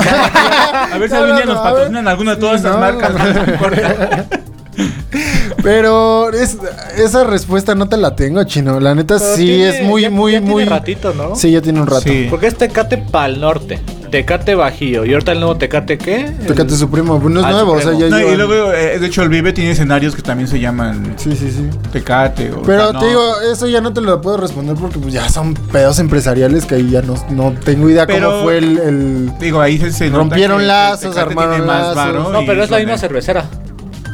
[0.93, 3.13] A ver si algún día no, nos patrocinan alguna de todas no, marcas.
[3.15, 3.45] no.
[3.45, 4.27] no importa.
[5.63, 6.57] Pero es-
[6.97, 8.81] esa respuesta no te la tengo, chino.
[8.81, 10.65] La neta Pero sí tiene- es muy, ya- muy, ya tiene muy.
[10.65, 11.37] ratito, ¿no?
[11.37, 12.03] Sí, ya tiene un rato.
[12.03, 12.27] Sí.
[12.31, 13.79] Porque es Tecate Pal Norte,
[14.13, 15.05] Tecate Bajío.
[15.05, 16.31] Y ahorita el nuevo Tecate, ¿qué?
[16.47, 17.19] Tecate El- Supremo.
[17.29, 19.53] No es Ah, nuevo, o sea, ya No, y luego, eh, de hecho, el Vive
[19.53, 21.69] tiene escenarios que también se llaman Sí, sí, sí.
[21.93, 22.53] Tecate.
[22.53, 23.01] O Pero no.
[23.01, 23.23] te digo,
[23.53, 26.91] eso ya no te lo puedo responder porque pues ya son pedos empresariales que ahí
[26.91, 28.79] ya no, no tengo idea Pero- cómo fue el...
[28.79, 31.97] el- Digo, ahí se, se Rompieron lazos, armaron más lazos.
[31.97, 33.45] varo No, y pero es la misma cervecera.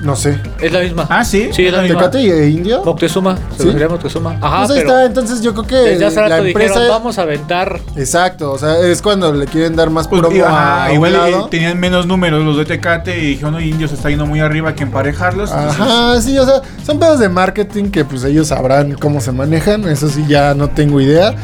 [0.02, 0.40] No sé.
[0.60, 1.06] Es la misma.
[1.10, 1.50] Ah, sí.
[1.52, 1.98] Sí, es la misma.
[1.98, 2.84] ¿Tecate y e Indio?
[2.84, 3.36] Moctezuma.
[3.36, 3.58] ¿Sí?
[3.58, 4.38] Cervecería Moctezuma.
[4.40, 6.74] Ajá, pues ahí pero está, entonces yo creo que desde hace la rato empresa...
[6.74, 7.80] dijeron, vamos a aventar.
[7.96, 11.14] Exacto, o sea, es cuando le quieren dar más Pues, promo a, ajá, a igual
[11.14, 11.48] eh, lado.
[11.48, 14.74] tenían menos números los de Tecate y dijeron, no, Indio se está yendo muy arriba,
[14.74, 15.50] que emparejarlos.
[15.50, 19.32] entonces- Ajá, sí, o sea, son pedos de marketing que pues ellos sabrán cómo se
[19.32, 21.34] manejan, eso sí ya no tengo idea.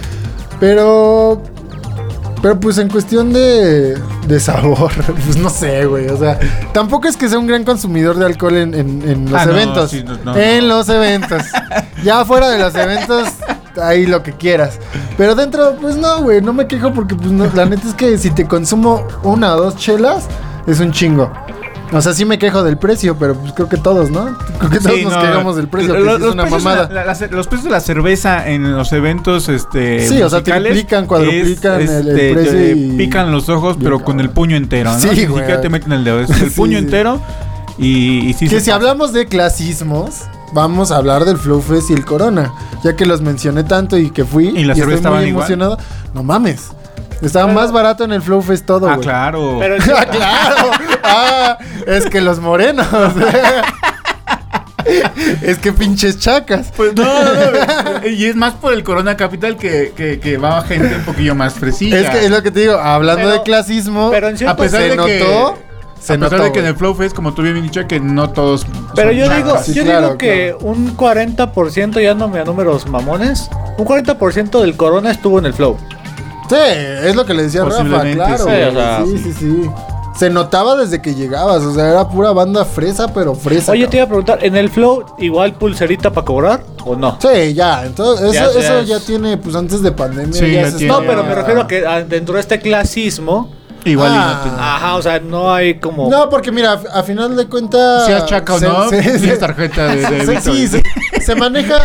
[0.61, 1.43] Pero
[2.45, 4.93] pero pues en cuestión de, de sabor,
[5.25, 6.09] pues no sé, güey.
[6.09, 6.39] O sea,
[6.75, 9.53] tampoco es que sea un gran consumidor de alcohol en, en- en los Ah, no,
[9.53, 9.91] eventos.
[9.91, 11.43] sí, no, no, en los eventos.
[12.05, 13.29] ya fuera de los eventos,
[13.83, 14.79] ahí lo que quieras.
[15.17, 18.19] Pero dentro, pues no, güey, no me quejo porque pues no, la neta es que
[18.19, 20.25] si te consumo una o dos chelas,
[20.67, 21.33] es un chingo.
[21.97, 24.37] O sea, sí me quejo del precio, pero pues creo que todos, ¿no?
[24.59, 26.35] Creo que todos Sí, nos no, quejamos del precio, lo- que lo- sí es los
[26.35, 26.87] una precios mamada.
[26.89, 30.43] de la- la- los precios de la cerveza en los eventos este Sí, o sea,
[30.43, 34.31] triplican, cuadruplican es, el- el este, precio te y- pican los ojos, pero con el
[34.31, 34.99] puño entero, ¿no?
[34.99, 35.43] Sí, Ni güey.
[35.45, 36.85] siquiera te meten el dedo, es el Sí, puño sí.
[36.85, 37.21] entero
[37.79, 38.75] y, y sí que se si pasa.
[38.75, 42.53] hablamos de clasismos, vamos a hablar del Flow Fest y el Corona.
[42.83, 45.45] Ya que los mencioné tanto y que fui ¿Y la estoy cerveza estaban muy igual?
[45.45, 45.79] emocionado.
[46.13, 46.71] No mames.
[47.23, 49.07] Estaba Pero- más barato en el Flow Fest todo, Ah, güey.
[49.07, 49.57] claro.
[49.61, 50.71] Pero Ah, claro.
[51.05, 52.87] Ah, es que los morenos.
[55.43, 56.73] es que pinches chacas.
[56.77, 60.63] Pues no, no, no, y es más por el Corona Capital que, que, que va
[60.63, 62.01] gente un poquillo más fresilla.
[62.01, 64.57] Es que es lo que te digo, hablando Pero- de clasismo, pero en cierto- a
[64.57, 65.09] pesar se de notó.
[65.09, 65.65] que
[66.01, 67.99] se a pesar notó, de que en el Flow Fest, como tú bien dicho, que
[68.01, 69.45] no todos Pero son yo chacas.
[69.45, 73.49] digo, Sí, yo claro, digo que un 40% ya no me a números mamones.
[73.79, 75.79] Un 40% del corona estuvo en el flow.
[76.51, 78.37] Sí, es lo que le decía Rafa, Posiblemente, claro.
[78.37, 78.65] sí, güey.
[78.65, 79.71] o sea, sí, sí, sí.
[80.19, 83.73] Se notaba desde que llegabas, o sea, era pura banda fresa, pero fresa.
[83.73, 87.19] Oye, te iba a preguntar, ¿en el flow igual pulserita para cobrar o no?
[87.21, 90.33] Sí, ya, entonces Ya, eso, ya eso es- ya tiene, pues antes de pandemia.
[90.33, 90.93] Sí, ya se tiene.
[90.93, 93.51] No, pero me refiero a que ah, dentro de este clasismo,
[93.85, 94.41] Igual y Ah.
[94.45, 96.09] no te- ajá, o sea, no hay como...
[96.11, 98.07] No, porque mira, a, a final de cuentas.
[98.07, 100.83] Si es chaca o se- no, se- se- tarjeta de, de sí, se,
[101.21, 101.77] se maneja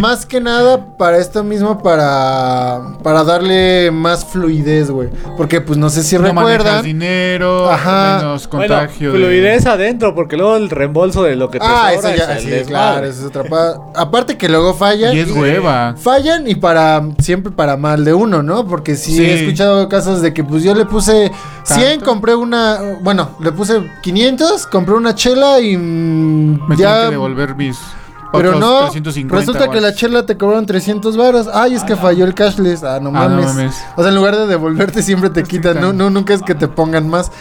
[0.00, 5.08] más que nada para esto mismo, para, para darle más fluidez, güey.
[5.36, 6.82] Porque, pues no sé si no recuerdan.
[6.84, 8.18] dinero, Ajá.
[8.18, 9.12] menos Bueno, contagio.
[9.12, 12.34] de- fluidez adentro, porque luego el reembolso de lo que te Ah, sobra eso ya,
[12.36, 12.66] es sí, desmadre.
[12.68, 15.16] claro, eso es otra pa- Aparte que luego fallan.
[15.16, 15.94] Y es hueva.
[15.98, 18.66] Fallan y para siempre para mal de uno, ¿no?
[18.66, 19.24] Porque sí, Sí.
[19.24, 21.30] he escuchado casos de que pues yo le puse
[21.64, 22.04] 100, ¿Tanto?
[22.06, 27.54] compré una, bueno, le puse 500, compré una chela y mm, Me ya que devolver
[27.54, 27.78] mis
[28.30, 31.48] pero no, 350 resulta que la chela te cobraron 300 varos.
[31.52, 32.84] Ay, es que falló el cashless.
[32.84, 33.46] Ah, no Ah, no mames.
[33.46, 33.74] mames.
[33.96, 35.80] O sea, en lugar de devolverte siempre te quitan.
[35.80, 37.32] No, no, nunca es que te pongan más.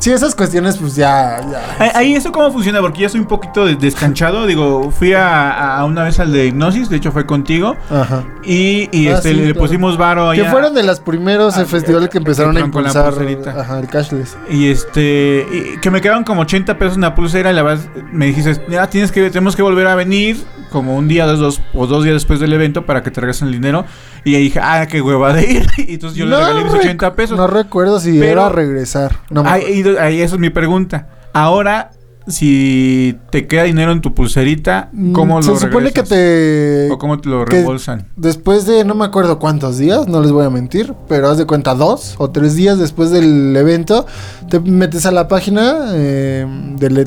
[0.00, 1.92] Sí, esas cuestiones pues ya, ya.
[1.94, 4.46] Ahí- eso cómo funciona, porque ya soy un poquito des- descanchado.
[4.46, 7.76] Digo, fui a, a una vez al de hipnosis, de hecho fue contigo.
[7.90, 8.24] Ajá.
[8.42, 9.60] Y, y Ah, este, sí, le, claro.
[9.60, 10.50] pusimos varo Que allá.
[10.50, 13.60] fueron de los primeros Ah, festivales que que empezaron a con la impulsar pulserita.
[13.60, 14.36] ajá, el cashless.
[14.50, 18.26] Y este, y que me quedaron como 80 pesos una pulsera y la verdad me
[18.26, 21.86] dijiste, ya tienes que, tenemos que volver a venir como un día, dos, dos o
[21.86, 23.84] dos días después del evento para que te regresen el dinero.
[24.24, 25.66] Y ahí dije, ah, qué hueva de ir.
[25.78, 27.36] Y entonces yo le regalé mis rec- 80 pesos.
[27.36, 29.16] No recuerdo si Pero- era regresar.
[29.30, 29.50] No me
[29.92, 30.06] acuerdo.
[30.08, 31.08] ahí- eso es mi pregunta.
[31.32, 31.90] Ahora,
[32.26, 36.90] si te queda dinero en tu pulserita, ¿cómo Mm, lo Se supone que te.
[36.90, 38.06] ¿O cómo te lo reembolsan?
[38.16, 41.46] Después de no me acuerdo cuántos días, no les voy a mentir, pero haz de
[41.46, 44.06] cuenta dos o tres días después del evento,
[44.48, 46.46] te metes a la página eh,
[46.78, 47.06] del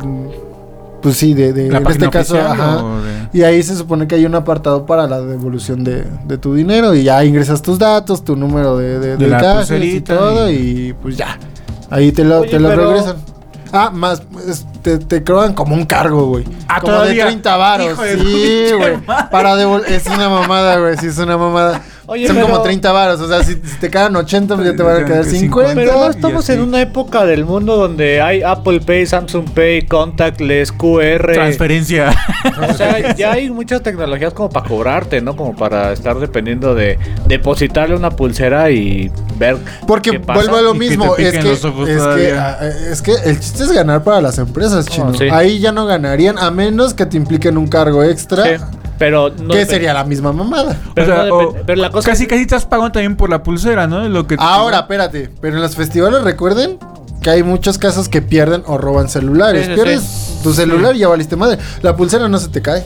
[1.02, 2.78] pues sí, de, de ¿La en este caso, ajá.
[3.32, 6.54] de- Y ahí se supone que hay un apartado para la devolución de, de tu
[6.56, 10.54] dinero y ya ingresas tus datos, tu número de, de, la cashless y todo y-
[10.56, 10.94] y...
[10.94, 11.38] pues ya.
[11.94, 13.18] Ahí te lo, Oye, te lo pero- regresan.
[13.76, 14.22] Ah, más,
[14.84, 16.46] te, te cobran como un cargo, güey.
[16.68, 17.26] Ah, como todavía.
[17.26, 17.88] de 30 varos.
[17.88, 18.98] Hijo Sí, güey.
[19.32, 19.92] Para devolver.
[19.92, 20.96] Es una mamada, güey.
[20.98, 21.82] Sí, es una mamada.
[22.06, 23.22] Oye, Son pero- como 30 varos.
[23.22, 25.74] O sea, si, si te quedan 80, pues ya te van a quedar 50.
[25.76, 30.72] Pero no estamos en una época del mundo donde hay Apple Pay, Samsung Pay, Contactless,
[30.74, 31.32] QR.
[31.34, 32.14] Transferencia.
[32.70, 35.36] O sea, ya hay muchas tecnologías como para cobrarte, ¿no?
[35.36, 39.58] Como para estar dependiendo de depositarle una pulsera y ver.
[39.88, 40.40] Porque qué pasa.
[40.42, 42.58] vuelvo a lo que mismo, es que, los ojos es, que, todavía.
[42.60, 45.08] ah, es que el chiste es ganar para las empresas, chino.
[45.10, 45.26] Oh, sí.
[45.32, 48.64] Ahí ya no ganarían, a menos que te impliquen un cargo extra, Sí,
[49.04, 49.54] pero no.
[49.54, 50.78] que depen- sería la misma mamada.
[50.96, 53.18] Pero, O sea, no o- depen- pero la cosa casi es- casi estás pagando también
[53.18, 54.08] por la pulsera, ¿no?
[54.08, 56.78] Lo que Ahora, espérate, pero en los festivales recuerden
[57.22, 59.66] que hay muchos casos que pierden o roban celulares.
[59.66, 60.40] Sí, sí, Pierdes sí.
[60.44, 61.58] tu celular y ya valiste madre.
[61.82, 62.86] La pulsera no se te cae.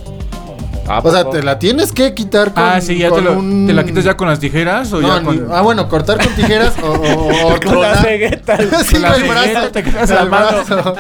[0.90, 3.68] Ah, O sea, te la tienes que quitar con Ah, sí, ya te, lo- un-
[3.68, 6.18] te la quitas ya con las tijeras o No, ya ni- con Ah, bueno, cortar
[6.18, 8.58] con tijeras o, o, o Con la cegueta.
[8.86, 9.72] Sí, con la el brazo.
[9.72, 10.48] te quitas la El mano.
[10.66, 10.96] brazo.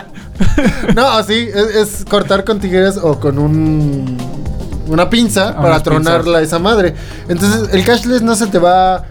[0.95, 4.17] no, sí, es, es cortar con tijeras o con un
[4.87, 6.95] una pinza Ah, para tronarla esa madre.
[7.27, 9.03] Entonces, el cashless no se te va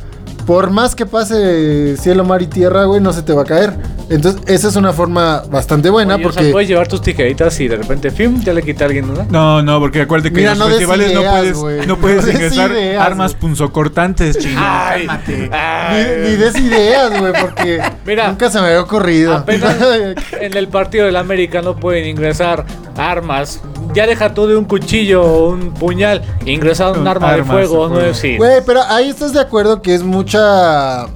[0.47, 3.75] por más que pase cielo, mar y tierra, güey, no se te va a caer.
[4.09, 7.59] Entonces, esa es una forma bastante buena Oye, o sea, porque puedes llevar tus tijeritas
[7.59, 8.41] y de repente, ¡fim!
[8.41, 9.27] ya le quita a alguien, ¿no?
[9.29, 11.87] No, no, porque acuérdate que Mira, en los festivales no puedes, güey.
[11.87, 14.61] no puedes No ingresar ideas, armas punzocortantes, chino.
[14.63, 16.07] Ay, ni, ay.
[16.23, 19.35] ni des ideas, güey, porque Mira, nunca se me había ocurrido.
[19.35, 19.77] Apenas
[20.41, 22.65] en el partido del América no pueden ingresar
[22.97, 23.61] armas.
[23.95, 26.23] Ya deja tú de un cuchillo o un puñal.
[26.45, 28.15] Ingresar un arma de fuego, ¿no?
[28.15, 28.37] Sí.
[28.37, 30.03] Güey, pero ahí estás de acuerdo que es
[30.37, 31.07] mucha.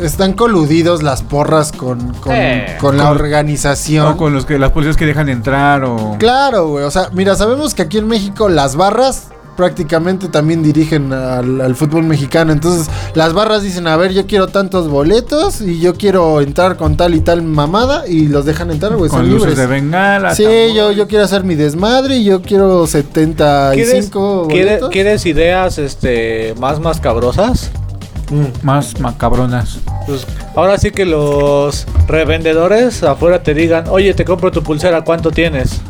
[0.00, 2.76] Están coludidos las porras con, con, Eh.
[2.80, 4.06] con la Con- organización.
[4.06, 6.84] O con los que las policías que dejan entrar o Claro, güey.
[6.84, 9.24] O sea, mira, sabemos que aquí en México las barras
[9.56, 12.52] prácticamente también dirigen al, al fútbol mexicano.
[12.52, 16.96] Entonces, las barras dicen, a ver, yo quiero tantos boletos y yo quiero entrar con
[16.96, 19.10] tal y tal mamada y los dejan entrar, güey.
[19.10, 19.58] con Son luces libres.
[19.58, 20.32] de bengala.
[20.32, 20.44] Sí,
[20.76, 24.10] yo, yo quiero hacer mi desmadre y yo quiero 75 ¿Quieres, ¿quieres,
[24.70, 24.90] boletos.
[24.90, 27.72] quieres ideas este, más mascabrosas?
[28.30, 28.44] Mm.
[28.62, 29.78] más macabronas.
[30.06, 35.30] Pues ahora sí que los revendedores afuera te digan, oye, te compro tu pulsera, ¿cuánto
[35.30, 35.80] tienes?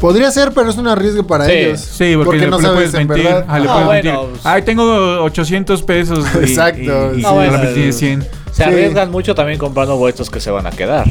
[0.00, 1.52] Podría ser, pero es un arriesgue para Sí.
[1.52, 1.80] ellos.
[1.80, 3.26] Sí, porque, le, no le sabes puedes en mentir.
[3.48, 4.14] Ah, le Ah, puedes bueno, mentir.
[4.32, 6.26] pues- Ay, tengo 800 pesos.
[6.34, 8.22] y- Exacto, Y, y sí, Ah, bueno, realmente tiene 100.
[8.22, 8.62] Se Sí.
[8.64, 11.06] arriesgan mucho también comprando boletos que se van a quedar.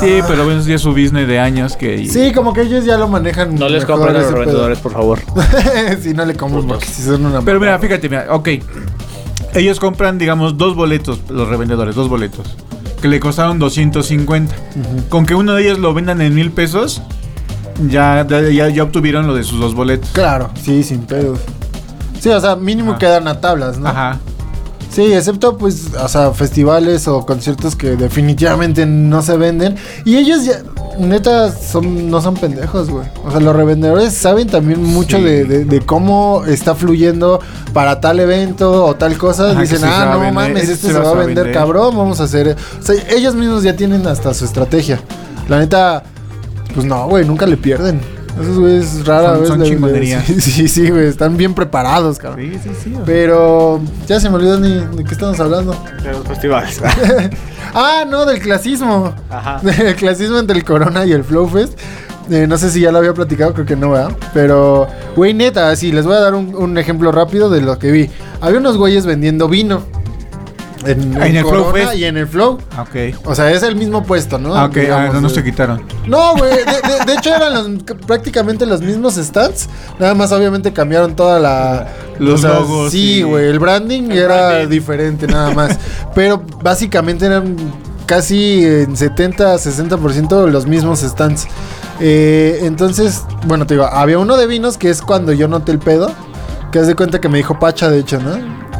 [0.00, 2.06] Sí, pero bueno, ya es su business de años que...
[2.06, 3.54] Sí, como que ellos ya lo manejan.
[3.54, 5.20] No les compren a los revendedores, por favor.
[6.02, 7.42] sí, no le compren porque si son una.
[7.42, 8.48] Pero mira, fíjate, mira, ok.
[9.54, 12.56] Ellos compran, digamos, dos boletos, los revendedores, dos boletos.
[13.00, 14.54] Que le costaron 250.
[15.08, 17.02] Con que uno de ellos lo vendan en mil pesos,
[17.88, 20.10] ya, ya, ya obtuvieron lo de sus dos boletos.
[20.10, 21.40] Claro, sí, sin pedos.
[22.20, 22.98] Sí, o sea, mínimo Ajá.
[22.98, 23.88] quedan a tablas, ¿no?
[23.88, 24.18] Ajá.
[24.90, 29.76] Sí, excepto pues, o sea, festivales o conciertos que definitivamente no se venden.
[30.04, 30.62] Y ellos ya,
[30.98, 33.06] neta, son, no son pendejos, güey.
[33.24, 35.22] O sea, los revendedores saben también mucho Sí.
[35.22, 37.38] de, de- de cómo está fluyendo
[37.72, 39.52] para tal evento o tal cosa.
[39.52, 41.52] Ajá, Dicen, ah, no mames, este este se se va a vender, vender".
[41.52, 42.56] cabrón, vamos a hacer...
[42.80, 45.00] O sea, ellos mismos ya tienen hasta su estrategia.
[45.48, 46.02] La neta,
[46.74, 48.00] pues no, güey, nunca le pierden.
[48.40, 50.24] Esos güeyes rara Son- vez son le- le- chingonerías.
[50.26, 52.40] Sí, sí, sí, güey, están bien preparados, cabrón.
[52.52, 52.94] Sí, sí, sí.
[53.06, 55.76] Pero ya se me olvidó ni de qué estamos hablando.
[56.02, 56.80] De los festivales.
[57.72, 59.14] Ah, no, del clasismo.
[59.30, 59.60] Ajá.
[59.62, 61.78] Del clasismo entre el Corona y el Flow Fest.
[62.28, 64.10] Eh, no sé si ya lo había platicado, creo que no, ¿verdad?
[64.34, 67.92] Pero, güey, neta, sí, les voy a dar un, un ejemplo rápido de lo que
[67.92, 68.10] vi.
[68.40, 69.82] Había unos güeyes vendiendo vino.
[70.86, 71.98] En, ¿En el Flow Corona Fest?
[71.98, 72.58] y en el Flow.
[72.78, 73.16] Ok.
[73.26, 74.54] O sea, es el mismo puesto, ¿no?
[74.54, 75.30] Ah, ok, ah, Digamos, no, no eh.
[75.30, 75.82] se quitaron.
[76.06, 76.50] No, güey.
[76.50, 79.68] De, de- de hecho, eran los- prácticamente los mismos stands.
[79.98, 81.88] Nada más, obviamente, cambiaron toda la.
[82.18, 83.46] Los logos Sí, y- güey.
[83.46, 84.68] El branding El era branding.
[84.68, 85.78] diferente, nada más.
[86.14, 87.56] Pero básicamente eran
[88.06, 91.46] casi en 70-60% los mismos stands.
[92.00, 95.78] Eh, entonces, bueno, te digo, había uno de vinos que es cuando yo noté el
[95.78, 96.10] pedo.
[96.72, 98.30] Que haz de cuenta que me dijo Pacha, de hecho, ¿no?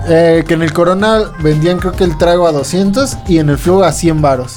[0.08, 3.58] Eh, que en el Corona vendían, creo que el trago a 200 y en el
[3.58, 4.56] Flow a 100 varos.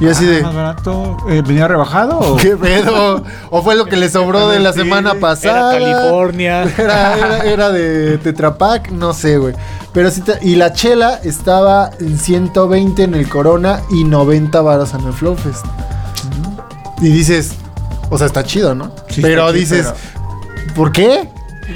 [0.00, 0.38] Y así de.
[0.40, 1.16] Ah, ¿Más barato?
[1.30, 2.18] Eh, ¿Venía rebajado?
[2.18, 3.22] o- ¿Qué pedo?
[3.50, 5.72] ¿O fue lo que le sobró de la semana Era pasada?
[5.78, 6.62] California.
[6.78, 9.54] Era, era- era de Tetrapac, no sé, güey.
[9.92, 14.92] Pero sí, te- y la chela estaba en 120 en el Corona y 90 varos
[14.94, 15.64] en el Flow Fest.
[17.00, 17.52] Y dices,
[18.10, 18.90] o sea, está chido, ¿no?
[19.08, 19.86] Sí, pero dices,
[20.74, 21.28] ¿por qué?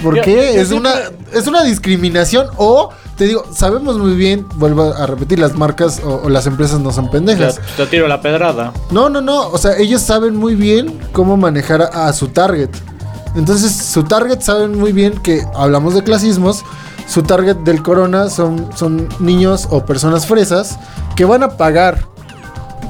[0.03, 0.55] ¿Por Yo- qué?
[0.55, 5.07] yo es, siempre- una, es una discriminación o te digo, sabemos muy bien, vuelvo a
[5.07, 7.59] repetir, las marcas o, o las empresas no son pendejas.
[7.77, 8.73] te tiro la pedrada.
[8.93, 9.49] No, no, no.
[9.49, 12.71] O sea, ellos saben muy bien cómo manejar a, a su target.
[13.35, 16.63] Entonces, su target saben muy bien que hablamos de clasismos.
[17.09, 20.79] Su target del corona son, son niños o personas fresas
[21.17, 22.05] que van a pagar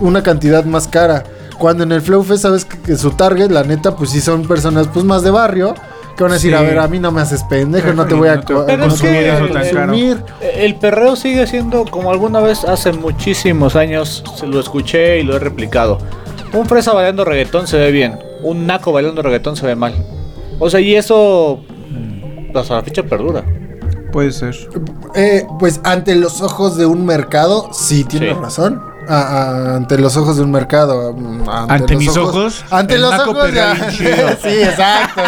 [0.01, 1.25] una cantidad más cara.
[1.59, 4.47] Cuando en el Flow Fest sabes que, que su target, la neta, pues sí son
[4.47, 5.75] personas pues más de barrio.
[6.19, 6.57] Que van a decir, Sí.
[6.57, 9.13] a ver, a mí no me haces pendejo, no te voy a, co- es consumir
[9.13, 9.87] que eso eso tan tan caro.
[9.93, 10.23] consumir.
[10.57, 15.37] El perreo sigue siendo como alguna vez hace muchísimos años se lo escuché y lo
[15.37, 15.99] he replicado.
[16.53, 19.95] Un fresa bailando reggaetón se ve bien, un naco bailando reggaetón se ve mal.
[20.59, 23.45] O sea, y eso mm, hasta la fecha perdura.
[24.11, 24.57] Puede ser.
[25.15, 28.41] Eh, pues ante los ojos de un mercado, sí tienes Sí.
[28.43, 28.83] razón.
[29.11, 31.15] A- a- ante los ojos de un mercado.
[31.15, 33.49] mm, Ante los mis ojos, Ante el los ojos
[33.97, 34.29] chido.
[34.43, 35.23] sí, exacto.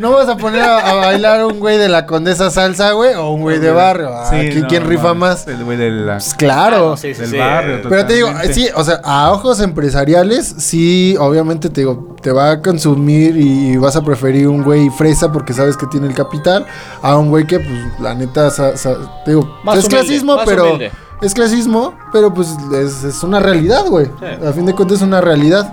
[0.00, 3.30] No vas a poner a, a bailar un güey de la condesa salsa, güey, o
[3.30, 4.10] un güey de barrio.
[4.30, 5.46] Sí, Aquí, no, ¿Quién rifa más?
[5.46, 6.76] El güey de la- Pues claro.
[6.76, 7.36] Ah, no, sí, sí, del sí.
[7.36, 7.80] barrio.
[7.88, 12.50] Pero te digo, sí, o sea, a ojos empresariales, sí, obviamente te digo, te va
[12.52, 16.64] a consumir y vas a preferir un güey fresa porque sabes que tiene el capital
[17.02, 20.36] a un güey que, pues, la neta, sa- sa- te digo, Más es humilde, clasismo,
[20.36, 20.90] más pero humilde.
[21.20, 24.06] es clasismo, pero pues es, es una realidad, güey.
[24.06, 24.46] Sí.
[24.46, 25.70] A fin de cuentas es una realidad.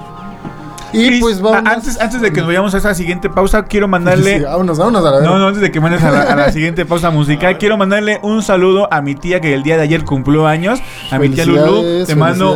[0.93, 1.63] Y Chris, pues vamos.
[1.65, 4.39] antes, antes de que nos vayamos a esa siguiente pausa, quiero Sí, mandarle.
[4.41, 6.85] vámonos, vámonos a la No, no, antes de que mandes a la, a la siguiente
[6.85, 10.47] pausa musical, quiero mandarle un saludo a mi tía que el día de ayer cumplió
[10.47, 10.79] años.
[11.11, 12.55] A mi tía Lulu, te mando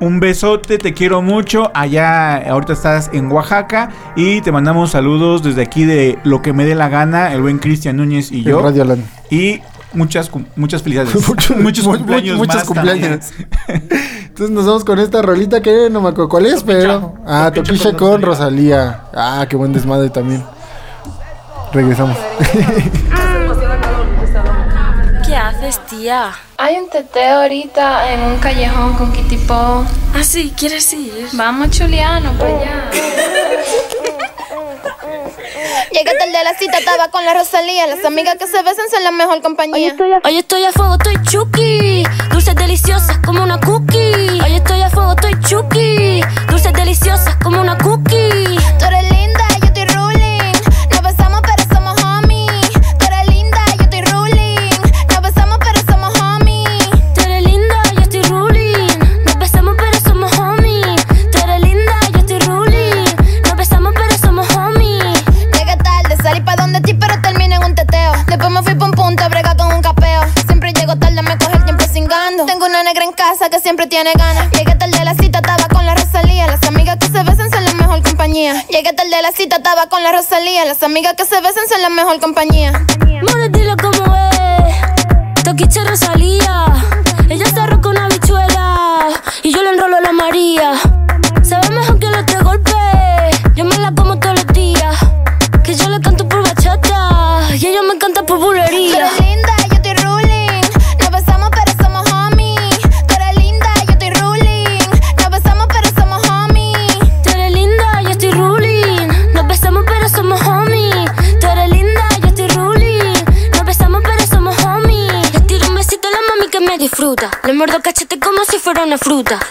[0.00, 1.70] un besote, te quiero mucho.
[1.74, 6.64] Allá, ahorita estás en Oaxaca y te mandamos saludos desde aquí de lo que me
[6.64, 8.60] dé la gana, el buen Cristian Núñez y En yo.
[8.62, 9.04] Radio Land.
[9.30, 9.60] Y
[9.92, 11.28] muchas, muchas felicidades.
[11.28, 12.36] Mucho- muchos mu- cumpleaños.
[12.36, 13.26] muchos más cumpleaños.
[13.68, 17.14] Entonces nos vamos con esta rolita que no me acuerdo cuál es, pero.
[17.26, 19.02] Ah, Toquilla con Rosalía.
[19.14, 20.44] Ah, qué buen desmadre también.
[21.72, 22.16] Regresamos.
[25.26, 26.32] ¿Qué haces, tía?
[26.56, 29.54] Hay un teteo ahorita en un callejón con Kitipo.
[29.54, 31.12] Ah, sí, ¿quieres ir?
[31.34, 32.90] Vamos, Chuliano, para allá.
[35.92, 37.86] Llegué tarde a la cita, estaba con la Rosalía.
[37.86, 39.94] Las amigas que se besan son la mejor compañía.
[40.24, 42.04] Hoy estoy a fuego, estoy chuki.
[42.30, 44.40] Dulces deliciosas como una cookie.
[44.44, 46.20] Hoy estoy a fuego, estoy chuki.
[46.48, 48.58] Dulces deliciosas como una cookie.
[48.78, 49.17] Tú eres
[79.90, 80.64] con la Rosalía.
[80.64, 82.72] Las amigas que se besan son la mejor compañía.
[83.22, 85.42] More, dilo como es.
[85.44, 86.27] Toquiche Rosalía.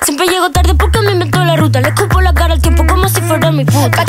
[0.03, 1.79] Siempre llego tarde porque me inventó la ruta.
[1.79, 4.03] Le escupo la cara al tiempo como si fuera mi puta.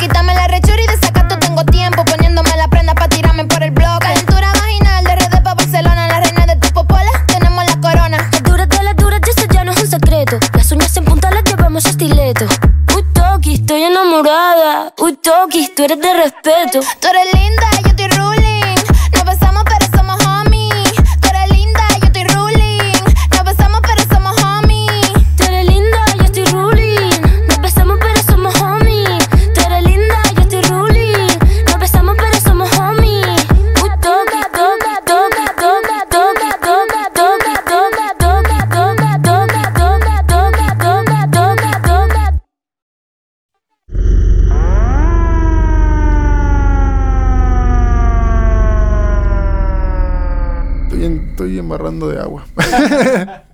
[51.38, 52.44] Estoy, embarrando de agua.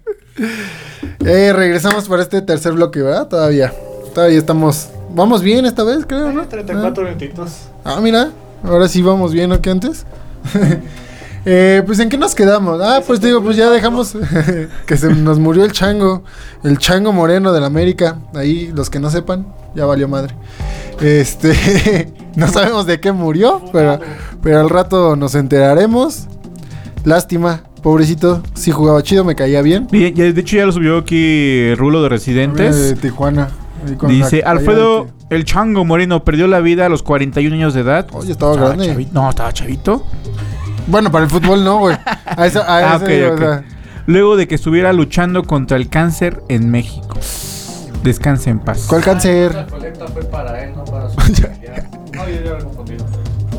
[1.21, 3.29] eh, regresamos para este tercer bloque, ¿verdad?
[3.29, 3.75] Todavía.
[4.15, 4.89] Todavía estamos.
[5.11, 6.49] Vamos bien esta vez, creo, ¿no?
[6.49, 7.69] 34 minutitos.
[7.85, 8.31] Ah, mira.
[8.63, 9.61] Ahora sí vamos bien, ¿no?
[9.61, 10.07] Que antes.
[11.47, 12.81] Eh, pues en qué nos quedamos.
[12.81, 14.17] Ah, pues digo, pues ya dejamos
[14.87, 16.25] que se nos murió el chango,
[16.63, 18.17] el chango moreno de la América.
[18.35, 20.35] Ahí los que no sepan, ya valió madre.
[21.03, 24.01] Este, no sabemos de qué murió, pero,
[24.43, 26.29] pero al rato nos enteraremos.
[27.05, 29.87] Lástima, pobrecito, sí jugaba chido, me caía bien.
[29.93, 32.89] Y- y de hecho ya lo subió aquí Rulo de Residentes.
[32.89, 33.51] De Tijuana.
[34.09, 38.07] Dice, la- Alfredo el Chango Moreno perdió la vida a los 41 años de edad.
[38.13, 38.93] Oye, estaba grande.
[38.97, 40.03] chavi- No, estaba chavito.
[40.87, 41.97] Bueno, para el fútbol no, güey.
[42.25, 43.39] A eso, a Ah, eso ok, iba, o ok.
[43.41, 43.65] sea,
[44.07, 47.19] Luego de que estuviera luchando contra el cáncer en México.
[48.03, 48.85] Descanse en paz.
[48.89, 49.55] ¿Cuál cáncer?
[49.55, 51.17] La colecta fue para él, no para su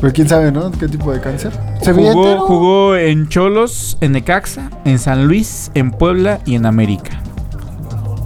[0.00, 0.70] Pero quién sabe, ¿no?
[0.72, 1.52] ¿Qué tipo de cáncer?
[1.82, 7.20] ¿Se Jugó, jugó en Cholos, en Necaxa, en San Luis, en Puebla y en América.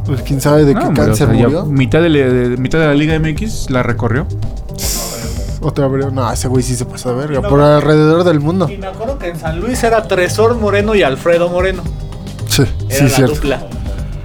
[0.07, 1.67] Pues quién sabe de No, qué hombre, cáncer o sea, ya murió.
[1.67, 4.27] mitad, de, la- de- mitad de la Liga MX la recorrió.
[5.63, 6.11] Otra vez.
[6.13, 7.41] No, ese güey sí se pasó de verga.
[7.43, 8.69] no, Por alrededor del mundo.
[8.69, 11.83] Y me acuerdo que en San Luis era Tresor Moreno y Alfredo Moreno.
[12.49, 13.35] Sí, Era sí, la cierto.
[13.35, 13.63] dupla.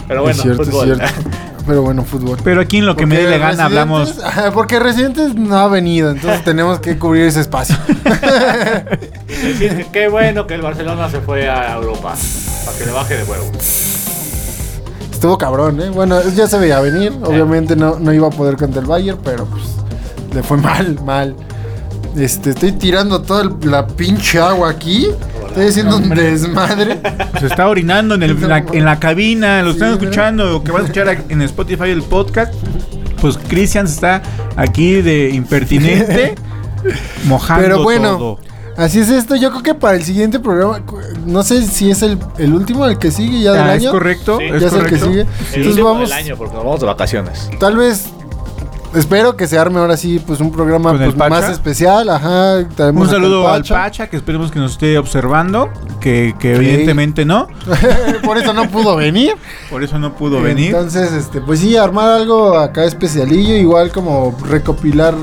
[0.07, 0.95] Pero Es bueno, cierto, es fútbol.
[0.95, 1.05] cierto.
[1.65, 2.37] Pero bueno, fútbol.
[2.43, 4.15] Pero aquí en lo que me dé la gana hablamos.
[4.53, 7.75] Porque Residentes no ha venido, entonces tenemos que cubrir ese espacio.
[9.27, 12.13] Y decir que qué bueno que el Barcelona se fue a Europa.
[12.65, 13.51] Para que le baje de huevo.
[15.11, 15.89] Estuvo cabrón, ¿eh?
[15.89, 17.13] Bueno, ya se veía venir.
[17.23, 19.63] Obviamente no, no iba a poder contra el Bayern, pero pues
[20.33, 21.35] le fue mal, mal.
[22.15, 25.07] Este, estoy tirando toda el- la pinche agua aquí.
[25.55, 26.99] Estoy haciendo un desmadre.
[27.39, 29.63] Se está orinando en, el- en la, en la cabina.
[29.63, 30.61] Lo están Sí, escuchando.
[30.63, 32.53] Que van a escuchar en Spotify el podcast.
[33.21, 34.21] Pues Cristian está
[34.57, 36.35] aquí de impertinente.
[37.25, 38.39] mojando Pero bueno, todo.
[38.75, 39.37] así es esto.
[39.37, 40.81] Yo creo que para el siguiente programa,
[41.25, 43.91] no sé si es el, el último, el que sigue ya del Ah, es año.
[43.91, 44.37] correcto.
[44.39, 44.43] Sí.
[44.45, 45.05] es ya es el que correcto.
[45.07, 45.21] sigue.
[45.21, 47.49] El Entonces último vamos, del año, porque nos vamos de vacaciones.
[47.61, 48.09] tal vez.
[48.95, 52.09] Espero que se arme ahora sí, pues un programa ¿Con el pues, más especial.
[52.09, 52.65] Ajá.
[52.93, 55.69] Un saludo al Pacha, que esperemos que nos esté observando.
[55.99, 57.47] Que, evidentemente no.
[58.23, 59.35] Por eso no pudo venir.
[59.69, 60.67] Por eso no pudo venir.
[60.67, 65.13] Entonces, este, pues sí, armar algo acá especialillo, igual como recopilar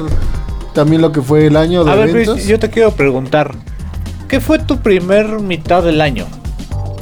[0.75, 2.37] también lo que fue el año de A ver, eventos.
[2.37, 3.55] Luis, yo te quiero preguntar.
[4.29, 6.27] ¿Qué fue tu primer mitad del año?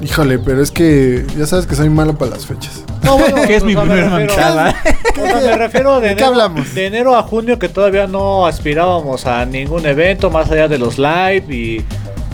[0.03, 2.85] Híjole, pero es que ya sabes que soy malo para las fechas.
[3.03, 4.17] No, bueno, Que es mi me primera.
[4.27, 6.75] O sea, me refiero de ¿De qué enero, hablamos?
[6.75, 10.99] de enero a junio que todavía no aspirábamos a ningún evento más allá de los
[10.99, 11.85] live y...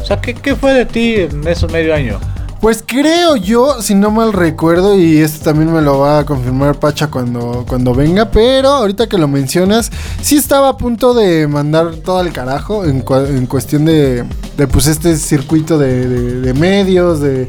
[0.01, 2.21] O sea, ¿qué, qué fue de ti en ese medio año?
[2.67, 6.81] Pues creo yo, si no mal recuerdo, y esto también me lo va a confirmar
[6.81, 11.95] Pacha cuando, cuando venga, pero ahorita que lo mencionas, sí estaba a punto de mandar
[12.05, 14.25] todo al carajo en, en cuestión de,
[14.57, 17.47] de, pues este circuito de medios, de,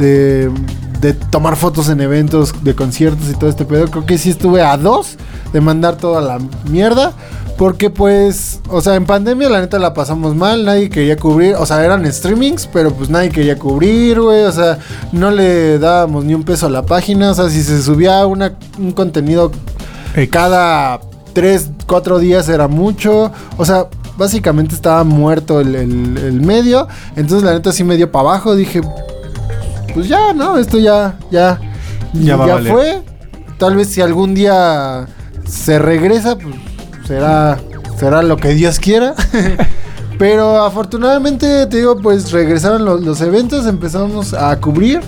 [0.00, 0.50] de,
[1.00, 3.86] de tomar fotos en eventos, de conciertos y todo este pedo.
[3.88, 5.16] Creo que sí estuve a dos
[5.52, 7.12] de mandar toda la mierda.
[7.58, 11.64] Porque pues, o sea, en pandemia la neta la pasamos mal, nadie quería cubrir, o
[11.64, 14.78] sea, eran streamings, pero pues nadie quería cubrir, güey, o sea,
[15.12, 18.52] no le dábamos ni un peso a la página, o sea, si se subía una,
[18.78, 19.52] un contenido
[20.30, 21.00] cada
[21.32, 23.86] 3, 4 días era mucho, o sea,
[24.18, 28.54] básicamente estaba muerto el, el- el medio, entonces la neta sí me dio para abajo,
[28.54, 28.80] dije,
[29.94, 30.58] pues ya, ¿no?
[30.58, 31.58] Esto ya, ya,
[32.12, 32.72] Ya va a valer.
[32.72, 33.02] fue,
[33.58, 35.06] tal vez si algún día
[35.46, 36.54] se regresa, pues
[37.06, 37.58] será,
[37.98, 39.14] será lo que Dios quiera.
[40.18, 45.00] Pero afortunadamente, te digo, pues regresaron los, eventos, empezamos a cubrir.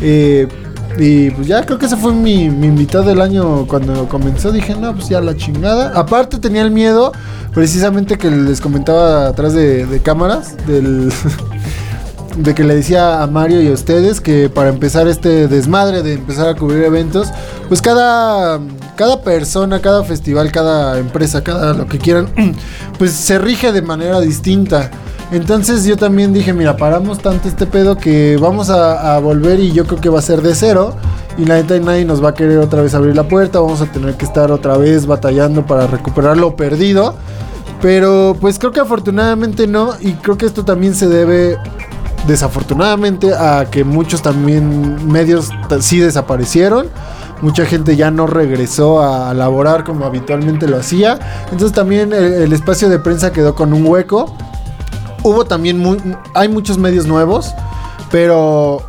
[0.00, 0.48] eh,
[0.96, 4.50] y pues ya creo que ese fue mi, mi mitad del año cuando comenzó.
[4.50, 5.92] Dije, no, pues ya la chingada.
[5.94, 7.12] Aparte tenía el miedo,
[7.54, 11.12] precisamente que les comentaba atrás de, de cámaras, del...
[12.36, 16.14] de que le decía a Mario y a ustedes que para empezar este desmadre de
[16.14, 17.28] empezar a cubrir eventos,
[17.66, 18.60] pues cada,
[18.98, 22.28] cada persona, cada festival, cada empresa, cada lo que quieran,
[22.98, 24.90] pues se rige de manera distinta.
[25.30, 29.86] Entonces yo también dije, mira, paramos tanto este pedo que vamos a, volver y yo
[29.86, 30.96] creo que va a ser de cero.
[31.36, 33.86] Y la neta nadie nos va a querer otra vez abrir la puerta, vamos a
[33.86, 37.14] tener que estar otra vez batallando para recuperar lo perdido.
[37.80, 39.94] Pero pues creo que afortunadamente no.
[40.00, 41.56] Y creo que esto también se debe
[42.26, 45.50] desafortunadamente a que muchos también medios
[45.82, 46.88] sí desaparecieron.
[47.40, 51.18] Mucha gente ya no regresó a laborar como habitualmente lo hacía.
[51.44, 54.36] Entonces también el, el espacio de prensa quedó con un hueco.
[55.22, 57.54] Hubo también hay muchos medios nuevos,
[58.10, 58.82] pero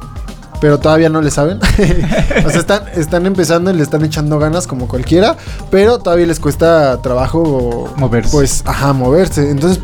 [0.59, 1.59] pero todavía no le saben.
[2.45, 5.35] o sea, están, están empezando y le están echando ganas como cualquiera,
[5.71, 8.31] pero todavía les cuesta trabajo Moverse.
[8.31, 9.49] Pues, ajá, moverse.
[9.49, 9.79] Entonces,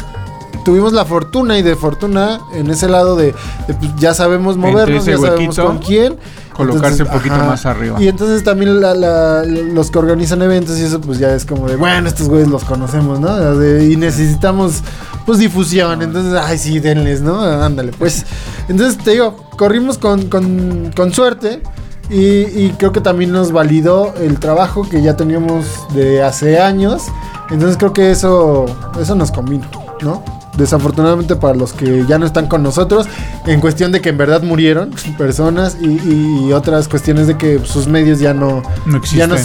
[0.64, 3.34] tuvimos la fortuna y de fortuna en ese lado de,
[3.68, 6.18] de, pues, ya sabemos movernos, ya sabemos con quién.
[6.56, 8.02] Colocarse un poquito más arriba.
[8.02, 11.68] Y entonces también la- la- los que organizan eventos y eso, pues ya es como
[11.68, 13.56] de, bueno, estos güeyes los conocemos, ¿no?
[13.58, 14.82] De- y necesitamos,
[15.26, 16.02] pues, difusión.
[16.02, 17.40] Entonces, ay, sí, denles, ¿no?
[17.42, 18.26] Ándale, pues.
[18.68, 21.62] Entonces, te digo, corrimos con, con, con suerte.
[22.08, 27.02] Y, y creo que también nos validó el trabajo que ya teníamos de hace años.
[27.50, 28.66] Entonces creo que eso,
[29.02, 29.66] eso nos combinó,
[30.02, 30.24] ¿no?
[30.58, 33.08] Desafortunadamente para los que ya no están con nosotros,
[33.46, 37.60] en cuestión de que en verdad murieron personas y, y- y otras cuestiones de que
[37.66, 39.36] sus medios ya no, No ya no,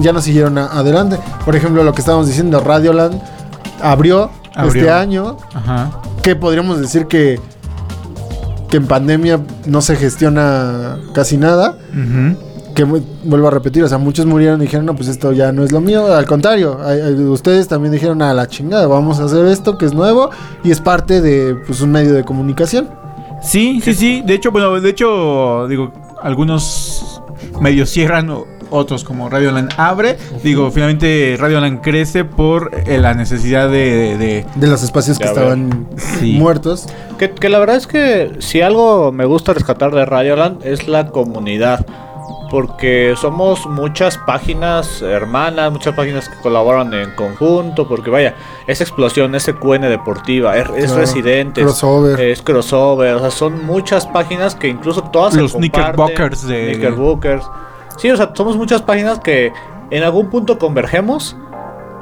[0.00, 1.18] ya siguieron a- adelante.
[1.44, 3.20] Por ejemplo, lo que estábamos diciendo, Radioland
[3.82, 4.82] abrió, Abrió.
[4.82, 5.90] este año, Ajá.
[6.22, 7.40] que podríamos decir que,
[8.70, 11.76] que en pandemia no se gestiona casi nada.
[11.92, 12.36] Ujú.
[12.76, 15.64] Que vuelvo a repetir, o sea, muchos murieron y dijeron, no, pues esto ya no
[15.64, 16.14] es lo mío.
[16.14, 19.86] Al contrario, hay- hay- ustedes también dijeron, a la chingada, vamos a hacer esto que
[19.86, 20.30] es nuevo
[20.62, 22.88] y es parte de pues, un medio de comunicación.
[23.42, 24.22] Sí, sí, sí.
[24.26, 25.90] De hecho, bueno, de hecho, digo,
[26.22, 27.22] algunos
[27.60, 28.30] medios cierran,
[28.68, 30.18] otros como Radioland abre.
[30.42, 35.86] Digo, finalmente Radioland crece por eh, la necesidad de, de- De los espacios que estaban
[36.20, 36.32] Sí.
[36.38, 36.86] muertos.
[37.16, 41.06] Que, que la verdad es que si algo me gusta rescatar de Radioland es la
[41.06, 41.86] comunidad.
[42.50, 47.88] Porque somos muchas páginas hermanas, muchas páginas que colaboran en conjunto.
[47.88, 48.34] Porque vaya,
[48.66, 51.00] es Explosión, es QN Deportiva, es, es Claro.
[51.00, 52.20] Residentes, Crossover.
[52.20, 53.14] es Crossover.
[53.14, 55.82] O sea, son muchas páginas que incluso todas se Los comparten.
[55.94, 57.44] Knickerbockers de- Knickerbockers.
[57.96, 59.52] Sí, o sea, somos muchas páginas que
[59.90, 61.36] en algún punto convergemos.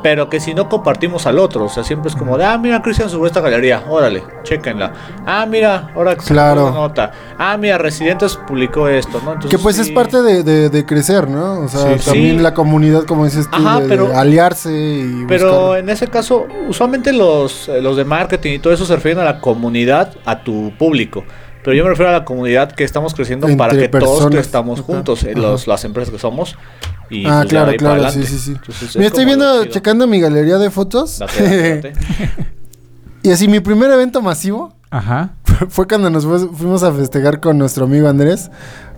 [0.04, 2.82] Pero que si no compartimos al otro, o sea, siempre es como de, ah, mira,
[2.82, 4.92] Cristian subió esta galería, órale, chéquenla.
[5.24, 6.70] Ah, mira, ahora que Claro.
[6.72, 7.10] nota.
[7.38, 9.32] Ah, mira, Residentes publicó esto, ¿no?
[9.32, 11.60] Entonces, Que pues es parte de, de- de crecer, ¿no?
[11.60, 12.42] O sea, Sí, también sí.
[12.42, 16.06] la comunidad, como dices tú, Ajá, de, de pero- aliarse y Pero buscar- en ese
[16.08, 20.12] caso, usualmente los, eh, los de marketing y todo eso se refieren a la comunidad,
[20.26, 21.24] a tu público.
[21.62, 24.44] Pero yo me refiero a la comunidad que estamos creciendo para que todos personas.
[24.44, 26.58] estamos juntos, eh, los, las empresas que somos.
[27.10, 28.52] Y Ah, pues, claro, claro, sí, sí, sí.
[28.52, 31.18] Entonces, es Mira, estoy viendo, checando mi galería de fotos.
[31.18, 31.92] Date, date, date.
[33.22, 35.30] y así, mi primer evento masivo Ajá.
[35.68, 38.50] fue cuando nos fuimos a festejar con nuestro amigo Andrés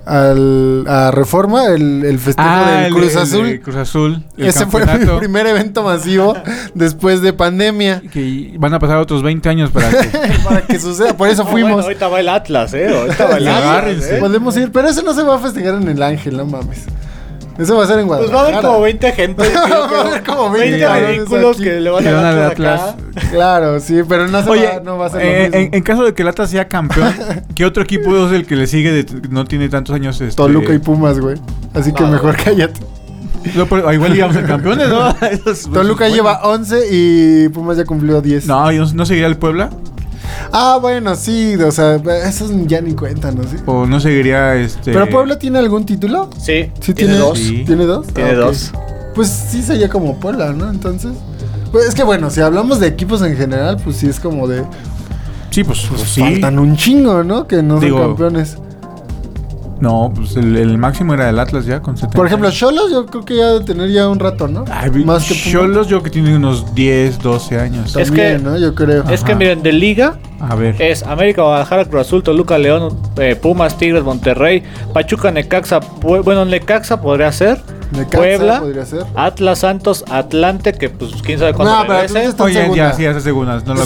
[0.04, 3.46] al, a Reforma, el, el festejo del Ah, el- Cruz el Azul.
[3.48, 4.24] de Cruz Azul.
[4.36, 6.36] el Ese fue mi primer evento masivo
[6.74, 8.02] después de pandemia.
[8.12, 10.08] Que van a pasar otros 20 años para que.
[10.44, 11.72] para que suceda, por eso No, fuimos.
[11.72, 12.86] bueno, ahorita va el Atlas, ¿eh?
[12.96, 14.04] Ahorita va el Atlas.
[14.10, 14.16] ¿eh?
[14.20, 16.84] Podemos ir, pero ese no se va a festejar en el Ángel, no mames.
[17.58, 18.36] Eso va a ser en Pues Guadalajara.
[18.36, 19.42] va a haber como 20 gente.
[19.54, 22.94] Va a haber como 20 20 cabrones vehículos que le van Que a dar Atlas.
[23.30, 25.56] Claro, sí, pero no, se Oye, va, no va a ser lo eh, mismo.
[25.58, 27.14] en, en caso de que el Atlas sea campeón,
[27.54, 30.20] ¿qué otro equipo es el que le sigue de no tiene tantos años?
[30.20, 31.36] Este, Toluca y Pumas, güey.
[31.74, 32.80] Así que mejor cállate.
[33.54, 35.08] No, pero igual íbamos a ser campeones, ¿no?
[35.20, 36.14] Esos- Toluca bueno.
[36.16, 38.46] lleva 11 y Pumas ya cumplió 10.
[38.46, 39.70] No, ¿y ¿no, no seguiría el Puebla?
[40.52, 43.42] Ah, bueno, sí, o sea, esos ya ni cuentan, ¿no?
[43.44, 43.56] Sí.
[43.66, 44.92] ¿O no seguiría este.
[44.92, 46.30] ¿Pero Puebla tiene algún título?
[46.38, 47.38] Sí, Sí, tiene, tiene, dos.
[47.38, 47.64] Sí.
[47.66, 48.06] ¿Tiene dos?
[48.08, 48.72] Tiene Ah, dos.
[49.14, 50.70] Pues sí sería como Puebla, ¿no?
[50.70, 51.12] Entonces.
[51.72, 54.62] Pues es que bueno, si hablamos de equipos en general, pues sí es como de.
[55.50, 56.20] Sí, pues, pues sí.
[56.20, 57.46] Faltan un chingo, ¿no?
[57.46, 58.56] Que no Digo, son campeones.
[59.80, 62.16] No, pues el, el máximo era el Atlas ya con 70.
[62.16, 64.64] Por ejemplo, Cholos yo creo que ya debe tener ya un rato, ¿no?
[64.70, 65.34] Ay, Más que.
[65.34, 67.94] Cholos yo que tiene unos 10, 12 años.
[67.94, 68.56] Es También, que- ¿no?
[68.58, 69.04] Yo creo.
[69.10, 70.80] Es que miren, de liga A ver.
[70.80, 74.62] es América, Guadalajara, Cruz Azul, Toluca, León, eh, Pumas, Tigres, Monterrey,
[74.94, 75.80] Pachuca, Necaxa.
[76.00, 77.60] Bueno, Necaxa podría ser.
[77.92, 79.04] Necaxa Puebla, podría ser.
[79.14, 82.24] Atlas, Santos, Atlante, que pues quién sabe cuándo No, pero regrese.
[82.24, 82.76] En Oye, segunda.
[82.76, 83.64] ya, sí, hace segundas.
[83.64, 83.84] No lo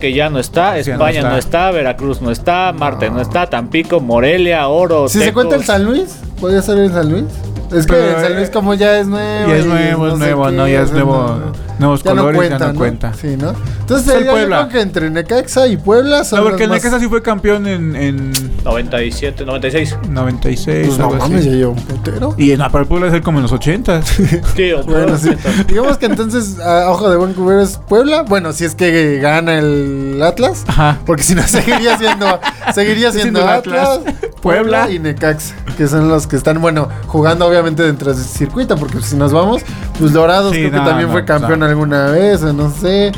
[0.00, 1.30] que ya no está, Sí, ya no España está.
[1.30, 5.08] no está, Veracruz no está, Marte no está, Tampico, Morelia, Oro.
[5.08, 7.24] Si se cuenta el San Luis, podría ser en San Luis.
[7.72, 9.48] Es que Pero, el San Luis eh, como ya es nuevo.
[9.48, 10.68] ya es nuevo, es nuevo, ¿no?
[10.68, 11.36] Ya es nuevo-
[11.78, 13.12] nuevos colores, ya no cuenta.
[13.14, 13.54] Sí, ¿no?
[13.80, 14.56] Entonces Es el sería yo Puebla.
[14.58, 17.22] creo que entre Necaxa y Puebla son No, porque el los más- Necaxa sí fue
[17.22, 18.32] campeón en, en
[18.64, 19.96] 97, 96.
[20.08, 20.86] 96.
[20.86, 22.34] Pues no mames, ya lleva un putero.
[22.38, 24.02] Y no, para el Puebla es como en los 80.
[24.56, 25.30] Sí, Bueno, sí.
[25.30, 25.64] 80.
[25.68, 28.22] Digamos que entonces, a ojo de buen cubero es Puebla.
[28.22, 30.64] Bueno, si es que gana el Atlas.
[30.66, 30.98] Ajá.
[31.04, 32.38] Porque si no, seguiría siendo,
[32.74, 34.90] seguiría siendo Atlas, Atlas, Puebla Puebla.
[34.90, 35.54] y Necaxa.
[35.76, 38.76] Que son los que están, bueno, jugando obviamente dentro del circuito.
[38.76, 39.62] Porque si nos vamos,
[39.98, 41.63] pues Dorados Sí, creo que no, también no, fue campeón no.
[41.64, 43.12] Alguna vez, o no sé.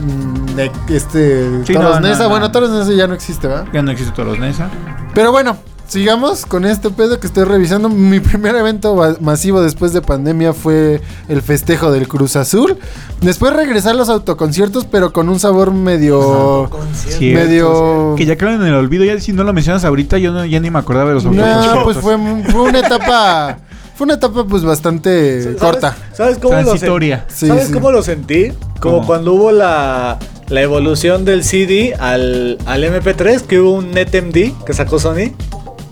[0.00, 2.24] Mm, de- este, Sí, Toros no, no, Neza.
[2.24, 2.28] no.
[2.30, 3.66] Bueno, Toros Neza ya no existe, ¿verdad?
[3.72, 4.68] Ya no existe Toros Nesa.
[5.14, 7.88] Pero bueno, sigamos con este pedo que estoy revisando.
[7.88, 12.78] Mi primer evento va- masivo después de pandemia fue el festejo del Cruz Azul.
[13.20, 16.68] Después regresar los autoconciertos, pero con un sabor medio.
[16.94, 18.14] Cierto, medio.
[18.16, 19.04] Que ya quedaron en el olvido.
[19.04, 21.30] Ya si no lo mencionas ahorita, yo no, ya ni me acordaba de los No,
[21.44, 21.84] autoconciertos.
[21.84, 22.16] pues fue,
[22.50, 23.58] fue una etapa.
[23.94, 25.96] Fue una etapa, pues bastante ¿Sabes- corta.
[26.12, 26.68] ¿Sabes cómo lo sentí?
[26.70, 27.24] Transitoria.
[27.28, 27.72] Sí, ¿Sabes sí.
[27.72, 28.52] cómo lo sentí?
[28.80, 29.06] Como ¿Cómo?
[29.06, 30.18] cuando hubo la,
[30.48, 35.32] la evolución del CD al, al MP3, que hubo un NetMD que sacó Sony.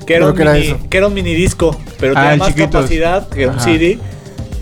[0.06, 2.48] Que era, un que era mini, que era un mini disco, pero Ah, tenía más
[2.48, 2.70] chiquitos.
[2.72, 3.64] capacidad que un Ajá.
[3.64, 3.98] CD.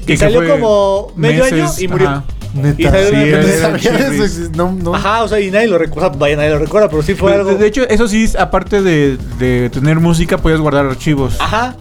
[0.07, 2.09] Y salió como medio año y murió.
[2.09, 2.25] ajá.
[2.55, 2.81] Neta.
[2.83, 3.49] Y salió Sí, en era- No MP3.
[3.49, 4.21] era sabía de eso, chirris.
[4.51, 4.95] exist- no, no.
[4.95, 7.39] Ajá, o sea, y nadie lo recuerda, vaya, nadie lo recuerda, pero sí fue De,
[7.39, 7.55] algo.
[7.55, 11.37] de hecho, eso sí, aparte de, de tener música, podías guardar archivos.
[11.41, 11.77] Ajá.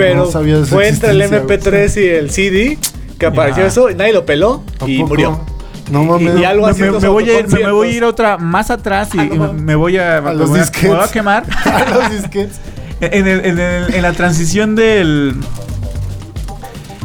[0.00, 2.78] Pero No sabía de su fue entre el existencia, MP3 y el CD
[3.18, 3.68] que apareció Ajá.
[3.68, 5.40] eso, y nadie lo peló ¿A y murió.
[5.90, 6.38] No mames.
[6.38, 8.70] Y algo Me, así me- me voy a ir, me, voy a ir otra más
[8.70, 10.84] atrás y, Ah, no y me voy a, los voy a- disquets.
[10.90, 11.44] me voy a quemar.
[11.64, 12.60] A los disquets.
[13.00, 15.34] En, el- en el- en la transición del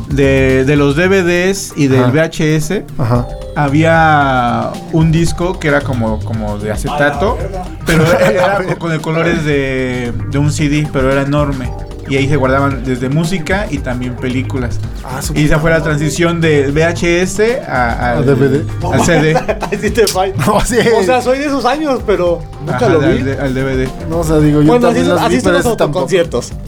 [0.10, 2.12] de, de los DVDs y del Ajá.
[2.12, 3.28] VHS Ajá.
[3.56, 7.38] había un disco que era como, como de acetato,
[7.86, 11.70] pero era con, con el colores de, de un CD, pero era enorme.
[12.08, 14.80] Y ahí se guardaban desde música y también películas.
[15.04, 18.64] Ah, Y esa fue la transición de VHS a, al, ¿A DVD?
[18.92, 19.36] al CD.
[19.72, 20.34] Ay, sí te falla.
[20.46, 20.78] No, sí.
[21.00, 23.24] O sea, soy de esos años, pero nunca Ajá, lo vi.
[23.24, 23.88] de- al DVD.
[24.10, 25.52] No, o sea, digo, yo Bueno, así, también son- los vi, así son.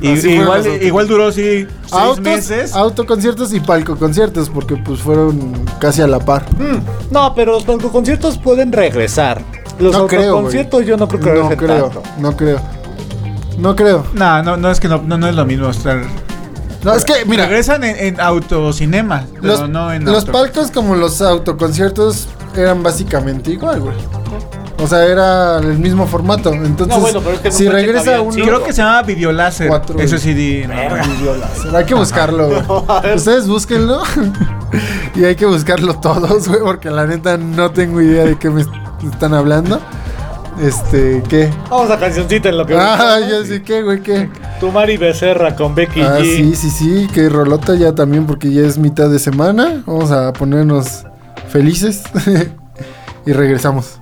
[0.01, 0.81] Y, Así fueron igual, otros.
[0.81, 2.73] igual duró sí seis Autos, meses.
[2.75, 6.45] autoconciertos y palcoconciertos, porque pues fueron casi a la par.
[6.57, 9.41] Mm, No, pero los autoconciertos pueden regresar.
[9.79, 10.49] Los No creo,
[10.81, 12.03] yo no creo que No regresen creo, tanto.
[12.19, 12.59] no creo.
[13.57, 14.05] No creo.
[14.13, 16.01] No, no, no es que no, no, no es lo mismo estar.
[16.83, 20.71] No, es que, mira, Regresan en, en autocinema, pero los, no en los auto- palcos
[20.71, 23.95] como los autoconciertos eran básicamente igual, güey.
[24.79, 26.53] O sea, era el mismo formato.
[26.53, 28.35] Entonces, No, bueno, pero es que en un si regresa uno...
[28.45, 29.67] Creo que se llamaba Videoláser.
[29.69, 29.99] Cuatro.
[29.99, 30.67] Ese CD.
[30.67, 31.75] no, güey.
[31.75, 33.15] Hay que buscarlo, güey.
[33.15, 34.03] Ustedes búsquenlo.
[35.15, 38.61] y hay que buscarlo todos, güey, porque la neta no tengo idea de qué me
[38.61, 38.69] est-
[39.11, 39.81] están hablando.
[40.61, 41.51] Este, ¿qué?
[41.69, 42.75] Vamos a cancioncita en lo que.
[42.75, 44.01] Ah, yo sí, ¿qué, güey?
[44.01, 44.29] ¿Qué?
[44.59, 46.23] Tu Mari Becerra con Becky Ah, G.
[46.23, 49.83] sí, sí, sí, que rolota ya también porque ya es mitad de semana.
[49.85, 51.05] Vamos a ponernos
[51.49, 52.03] felices
[53.25, 53.96] y regresamos.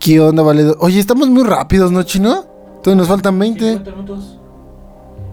[0.00, 0.78] ¿Qué onda, valedor?
[0.80, 2.46] Oye, estamos muy rápidos, ¿no, chino?
[2.82, 3.82] Todavía nos faltan 20.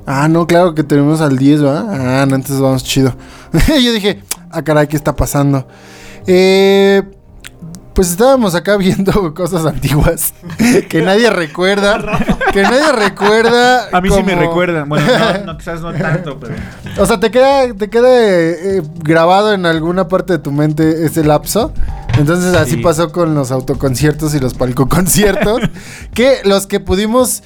[0.06, 1.86] Ah, no, claro que tenemos al 10, ¿va?
[1.90, 3.16] Ah, no, entonces vamos chido.
[3.82, 5.66] Yo dije, ah, caray, ¿qué está pasando?
[6.28, 7.02] Eh,
[7.94, 10.34] pues estábamos acá viendo cosas antiguas
[10.90, 12.20] que nadie recuerda.
[12.52, 13.88] que nadie recuerda.
[13.94, 14.90] A mí sí me recuerdan.
[14.90, 16.56] Bueno, no, no, quizás no tanto, pero.
[17.02, 21.24] O sea, te queda, te queda eh, grabado en alguna parte de tu mente ese
[21.24, 21.72] lapso.
[22.18, 22.78] Entonces así Sí.
[22.78, 25.62] pasó con los autoconciertos y los palcoconciertos.
[26.14, 27.44] que los que pudimos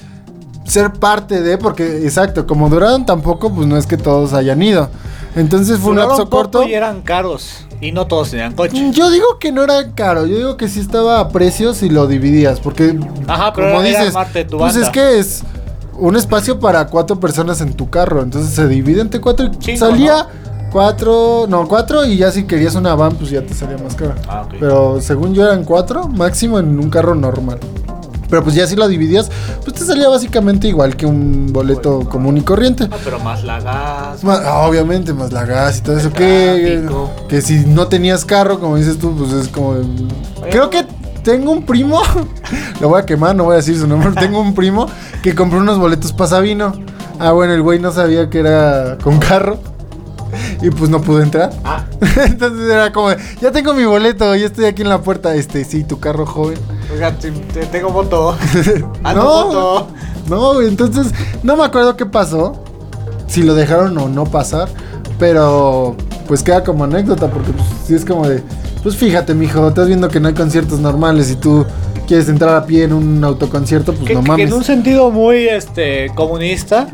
[0.64, 4.88] ser parte de, porque exacto, como duraron tampoco, pues no es que todos hayan ido.
[5.34, 6.62] Entonces fue un lapso corto.
[6.64, 7.66] y eran caros.
[7.80, 8.80] Y no todos tenían coche.
[8.80, 11.88] Mm, Yo digo que no era caro, yo digo que sí estaba a precios si
[11.88, 12.96] lo dividías, porque
[13.26, 14.86] Ajá, pero como era- dices, tu pues banda.
[14.86, 15.42] es que es
[15.98, 19.78] un espacio para cuatro personas en tu carro, entonces se divide entre cuatro y Cinco,
[19.86, 20.26] salía
[20.72, 24.14] cuatro, no, cuatro y ya si querías una van pues ya te salía más caro.
[24.26, 24.54] Ah, ok.
[24.58, 27.60] Pero según yo eran cuatro máximo en un carro normal.
[28.32, 29.30] Pero pues ya si lo dividías,
[29.62, 32.88] pues te salía básicamente igual que un boleto común y corriente.
[32.90, 34.24] Ah, pero más la gas.
[34.24, 36.10] Ah, obviamente, más la gas y todo eso.
[36.10, 36.82] Que,
[37.28, 39.74] que si no tenías carro, como dices tú, pues es como.
[40.50, 40.86] Creo que
[41.22, 42.00] tengo un primo.
[42.80, 44.12] Lo voy a quemar, no voy a decir su nombre.
[44.18, 44.86] tengo un primo
[45.22, 46.72] que compró unos boletos para Sabino.
[47.18, 49.58] Ah, bueno, el güey no sabía que era con carro.
[50.62, 51.50] Y pues no pudo entrar.
[51.64, 51.84] Ah.
[52.26, 53.08] Entonces era como,
[53.40, 55.34] ya tengo mi boleto, ya estoy aquí en la puerta.
[55.34, 56.58] Este, sí, tu carro joven.
[56.92, 58.36] Oiga, te- te- tengo moto.
[59.04, 59.88] Ah, no,
[60.28, 61.08] no, entonces
[61.42, 62.62] no me acuerdo qué pasó,
[63.26, 64.68] si lo dejaron o no pasar,
[65.18, 65.96] pero
[66.28, 68.42] pues queda como anécdota porque pues sí es como de,
[68.82, 71.66] pues fíjate, mijo, estás viendo que no hay conciertos normales y tú
[72.06, 74.48] quieres entrar a pie en un autoconcierto, pues Que, no que mames.
[74.48, 76.86] en un sentido muy este comunista.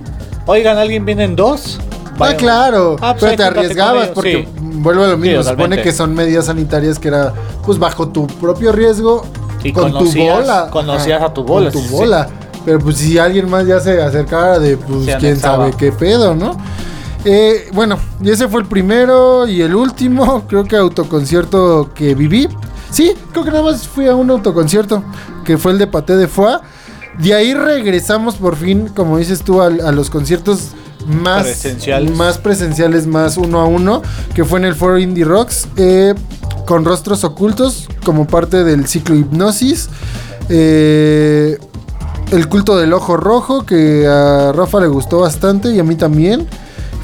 [0.47, 1.79] Oigan, ¿alguien viene en dos?
[2.21, 4.61] Ah, claro, Ah, pues pero te arriesgabas porque sí.
[4.61, 7.33] vuelve a lo mismo, Sí, se supone que son medidas sanitarias que era
[7.65, 9.25] pues bajo tu propio riesgo
[9.63, 10.69] Y con tu conocías- bola.
[10.71, 11.95] conocías a tu bola, Con tu sí.
[11.95, 12.29] bola.
[12.65, 16.35] Pero pues si alguien más ya se acercara de pues Se quién sabe qué pedo,
[16.35, 16.57] ¿no?
[17.25, 22.49] Eh, bueno, y ese fue el primero y el último, creo que autoconcierto que viví.
[22.91, 25.03] Sí, creo que nada más fui a un autoconcierto,
[25.45, 26.61] que fue el de Paté de Foix.
[27.19, 30.69] De ahí regresamos por fin, como dices tú, a, los conciertos
[31.09, 32.17] más Presenciales.
[32.17, 34.03] más presenciales, más uno a uno,
[34.35, 36.15] que fue en el Foro Indie Rocks, eh,
[36.67, 39.89] con rostros ocultos, como parte del ciclo Hipnosis.
[40.49, 41.59] Eh,
[42.31, 46.47] el culto del ojo rojo, que a Rafa le gustó bastante y a mí también.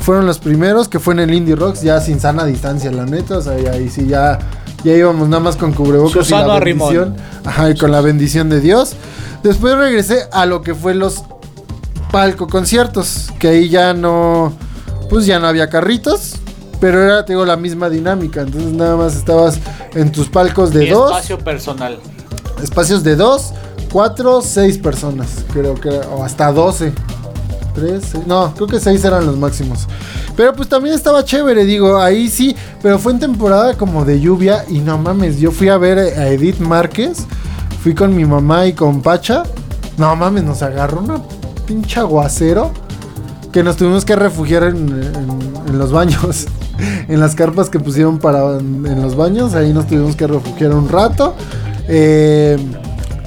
[0.00, 3.38] Fueron los primeros, que fue en el Indie Rocks, ya sin sana distancia, la neta.
[3.38, 4.38] O sea, y ahí sí ya,
[4.84, 7.16] ya íbamos nada más con cubrebocas y la bendición.
[7.42, 8.96] Ajá, y con la bendición de Dios.
[9.42, 11.24] Después regresé a lo que fue los
[12.10, 14.52] palco conciertos, que ahí ya no,
[15.08, 16.34] pues ya no había carritos,
[16.80, 18.42] pero era, te digo, la misma dinámica.
[18.42, 19.58] Entonces nada más estabas
[19.94, 21.98] en tus palcos de dos espacio personal.
[22.62, 23.52] espacios de 2,
[23.92, 25.44] 4, 6 personas.
[25.52, 26.92] Creo que era, o hasta 12.
[27.74, 29.88] 3, no, creo que 6 eran los máximos.
[30.36, 34.64] Pero pues también estaba chévere, digo, ahí sí, pero fue en temporada como de lluvia
[34.68, 37.26] y no mames, yo fui a ver a Edith Márquez,
[37.82, 39.44] fui con mi mamá y con Pacha.
[39.96, 41.20] No mames, nos agarró una
[41.66, 42.72] pinche aguacero
[43.52, 46.46] que nos tuvimos que refugiar en, los baños.
[47.06, 50.74] En las carpas que pusieron para en, en los baños, ahí nos tuvimos que refugiar
[50.74, 51.36] un rato.
[51.86, 52.56] Eh,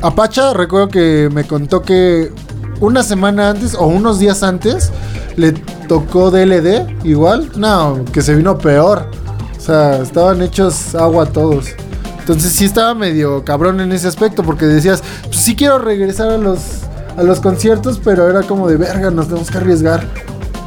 [0.01, 2.31] Apacha, recuerdo que me contó que
[2.79, 4.91] una semana antes o unos días antes
[5.37, 5.53] le
[5.87, 7.51] tocó DLD igual.
[7.55, 9.09] No, que se vino peor.
[9.57, 11.67] O sea, estaban hechos agua todos.
[12.19, 16.37] Entonces sí estaba medio cabrón en ese aspecto porque decías, pues sí quiero regresar a
[16.37, 16.59] los,
[17.17, 20.05] a los conciertos, pero era como de verga, nos tenemos que arriesgar.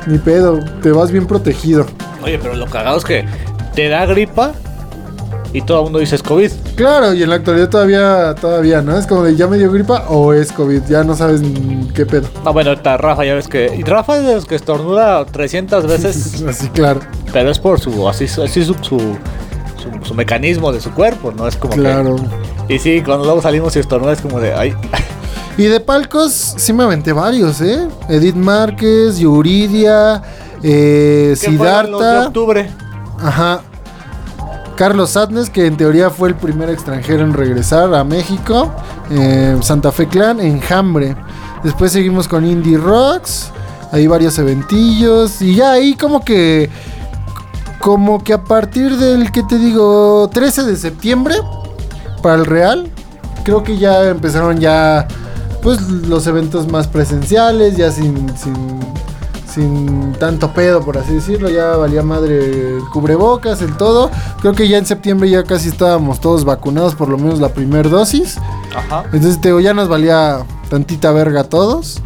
[0.06, 1.86] Ni pedo, te vas bien protegido.
[2.24, 3.24] Oye, pero lo cagado es que
[3.74, 4.52] te da gripa
[5.52, 6.50] y todo el mundo dice es COVID.
[6.76, 8.96] Claro, y en la actualidad todavía, todavía, ¿no?
[8.98, 11.42] Es como de ya me dio gripa o es COVID, ya no sabes
[11.94, 12.28] qué pedo.
[12.44, 13.74] Ah, bueno, ahorita Rafa ya ves que...
[13.76, 17.00] Y Rafa es de los que estornuda 300 veces, Así, claro,
[17.32, 18.08] pero es por su...
[18.08, 21.46] Así, así su, su, su- su mecanismo de su cuerpo, ¿no?
[21.46, 22.16] Es como que- claro.
[22.68, 24.54] Y sí, cuando luego salimos y estornuda es como de...
[24.54, 24.72] Ay,
[25.56, 27.86] Y de palcos sí me aventé varios, ¿eh?
[28.08, 30.22] Edith Márquez, Yuridia,
[30.62, 32.26] eh, ¿qué fueron los de Siddhartha.
[32.28, 32.70] octubre?
[33.22, 33.60] Ajá.
[34.76, 38.72] Carlos Sadness, que en teoría fue el primer extranjero en regresar a México.
[39.10, 41.14] eh, Santa Fe Clan, Enjambre.
[41.62, 43.50] Después seguimos con Indie Rocks.
[43.92, 45.42] Hay varios eventillos.
[45.42, 46.70] Y ya ahí como que...
[47.80, 50.30] Como que a partir del, ¿qué te digo?
[50.32, 51.34] 13 de septiembre.
[52.22, 52.90] Para el Real.
[53.44, 55.06] Creo que ya empezaron ya...
[55.62, 57.76] Pues los eventos más presenciales.
[57.76, 58.36] Ya sin...
[58.36, 58.80] sin
[59.50, 61.50] sin tanto pedo, por así decirlo.
[61.50, 64.10] Ya valía madre el cubrebocas, el todo.
[64.40, 67.88] Creo que ya en septiembre ya casi estábamos todos vacunados, por lo menos la primera
[67.88, 68.38] dosis.
[68.74, 69.02] Ajá.
[69.06, 72.00] Entonces te digo, ya nos valía tantita verga a todos.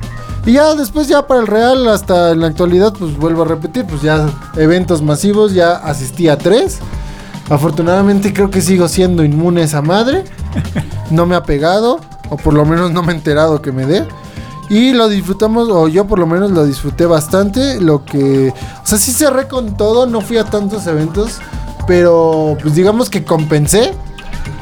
[0.47, 3.87] Y ya después, ya para el Real, hasta en la actualidad, pues vuelvo a repetir,
[3.87, 6.81] pues ya eventos masivos, ya asistí a tres.
[7.49, 10.25] Afortunadamente creo que sigo siendo inmune a esa madre.
[11.11, 12.01] no me ha pegado,
[12.35, 14.05] o por lo menos no me he enterado que me dé.
[14.71, 17.81] Y lo disfrutamos, o yo por lo menos lo disfruté bastante.
[17.81, 18.49] Lo que.
[18.83, 21.39] O sea, sí cerré con todo, no fui a tantos eventos.
[21.87, 23.93] Pero, pues digamos que compensé.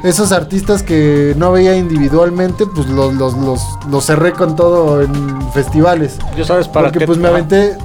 [0.05, 5.53] Esos artistas que no veía individualmente, pues los, los, los, los cerré con todo en
[5.53, 6.17] festivales.
[6.37, 7.77] Yo sabes para Porque qué- pues me aventé.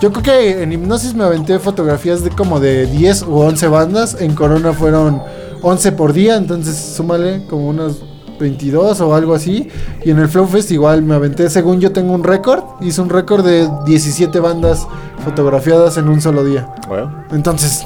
[0.00, 4.16] Yo creo que en Hipnosis me aventé fotografías de como de 10 o 11 bandas.
[4.20, 5.20] En Corona fueron
[5.62, 7.94] 11 por día, entonces súmale como unas
[8.38, 9.68] 22 o algo así.
[10.04, 13.10] Y en el Flow Fest igual me aventé, según yo tengo un récord, hice un
[13.10, 14.86] récord de 17 bandas
[15.24, 16.68] fotografiadas en un solo día.
[16.88, 17.84] Bueno, Entonces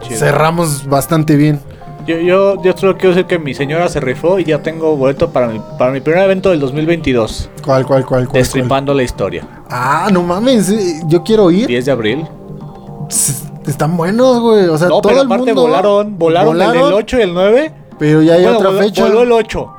[0.00, 0.18] chido.
[0.18, 1.60] cerramos bastante bien.
[2.06, 5.30] Yo, yo, yo solo quiero decir que mi señora se rifó y ya tengo boleto
[5.30, 7.48] para mi, para mi primer evento del 2022.
[7.64, 8.28] ¿Cuál, cuál, cuál, cuál?
[8.28, 8.42] cuál?
[8.42, 9.46] Destripando la historia.
[9.70, 10.70] Ah, no mames,
[11.08, 11.66] yo quiero ir.
[11.66, 12.26] 10 de abril.
[13.66, 14.66] Están buenos, güey.
[14.68, 17.72] O sea, No, todo pero el mundo volaron, volaron, el del 8 y el 9.
[17.98, 19.02] Pero ya hay Bueno, otra voló- fecha.
[19.04, 19.70] Voló el 8.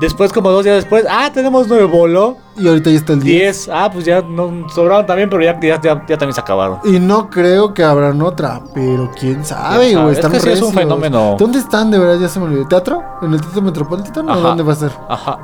[0.00, 2.36] Después, como dos días después, ah, tenemos 9, voló.
[2.56, 3.40] Y ahorita ya está el 10.
[3.40, 3.70] 10.
[3.72, 6.78] Ah, pues ya no, sobraron también, pero ya, ya, ya, ya también se acabaron.
[6.84, 10.10] Y no creo que habrán otra, pero quién sabe, güey.
[10.10, 11.36] Es Están que sí es un fenómeno.
[11.38, 12.18] ¿Dónde están, de verdad?
[12.20, 12.66] Ya se me olvidó.
[12.66, 13.00] ¿Teatro?
[13.22, 14.90] ¿En el Teatro Metropolitano o dónde va a ser?
[15.08, 15.38] Ajá.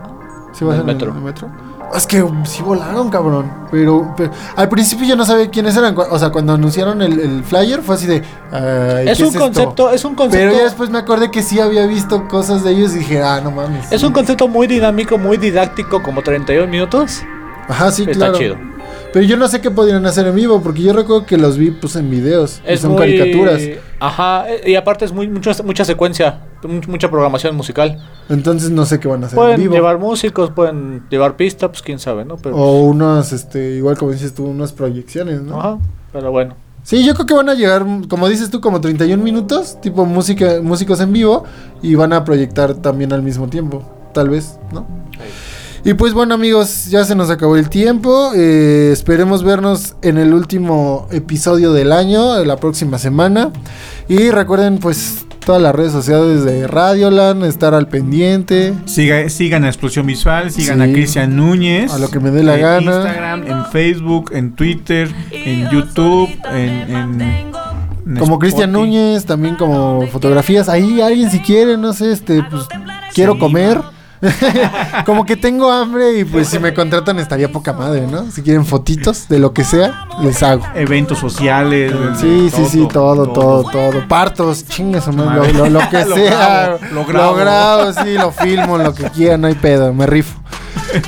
[0.53, 1.49] ¿Sí va a En ser en el metro?
[1.95, 3.51] Es que sí volaron, cabrón.
[3.70, 5.97] Pero, pero al principio yo no sabía quiénes eran.
[5.97, 8.22] O sea, cuando anunciaron el, el flyer fue así de.
[8.53, 10.47] ay, Es ¿qué un concepto, es un concepto.
[10.47, 13.41] Pero ya después me acordé que sí había visto cosas de ellos y dije, ah,
[13.43, 13.91] no mames.
[13.91, 17.22] Es un concepto muy dinámico, muy didáctico, como 31 minutos.
[17.68, 18.39] Ajá, sí, Está claro.
[18.39, 18.57] chido.
[19.12, 21.70] Pero yo no sé qué podrían hacer en vivo, porque yo recuerdo que los vi
[21.70, 22.61] pues en videos.
[22.68, 23.62] y Es son muy- caricaturas.
[24.00, 27.98] Ajá, y aparte es muy mucho, mucha secuencia, mu- mucha programación musical.
[28.28, 29.72] Entonces no sé qué van a hacer en Pueden vivo.
[29.74, 32.36] llevar músicos, pueden llevar pista, pues quién sabe, ¿no?
[32.36, 35.59] Pero, O unas, este, igual como dices tú, unas proyecciones, ¿no?
[35.59, 35.78] Ajá,
[36.12, 36.54] pero bueno.
[36.82, 40.61] Sí, yo creo que van a llegar, como dices tú, como 31 minutos, tipo música,
[40.62, 41.44] músicos en vivo,
[41.82, 43.82] y van a proyectar también al mismo tiempo,
[44.14, 44.86] tal vez, ¿no?
[45.89, 50.34] Y pues bueno amigos, ya se nos acabó el tiempo, eh, esperemos vernos en el
[50.34, 53.51] último episodio del año, la próxima semana,
[54.07, 59.68] y recuerden pues todas las redes sociales de Radioland, estar al pendiente, Siga- sigan a
[59.68, 60.91] Explosión Visual, sigan Sí.
[60.91, 61.91] a Cristian Núñez.
[61.91, 62.93] A lo que me dé la en gana.
[62.97, 66.95] Instagram, en Facebook, en Twitter, en YouTube, en.
[66.95, 68.72] en- en como Cristian.
[68.72, 72.64] Núñez, también como fotografías, ahí alguien si quiere, no sé, este, pues
[73.14, 73.80] quiero comer.
[75.07, 78.31] Como que tengo hambre y pues si me contratan estaría poca madre, ¿no?
[78.31, 80.64] Si quieren fotitos de lo que sea, les hago.
[80.75, 81.93] Eventos sociales.
[82.21, 84.07] Sí, sí, sí, todo, todo, todo.
[84.09, 86.31] Partos, chingues o no, lo, lo- lo que Lo sea.
[86.37, 87.35] grabo, lo grabo.
[87.35, 90.39] grabo, sí, lo filmo, lo que quiera, no hay pedo, me rifo.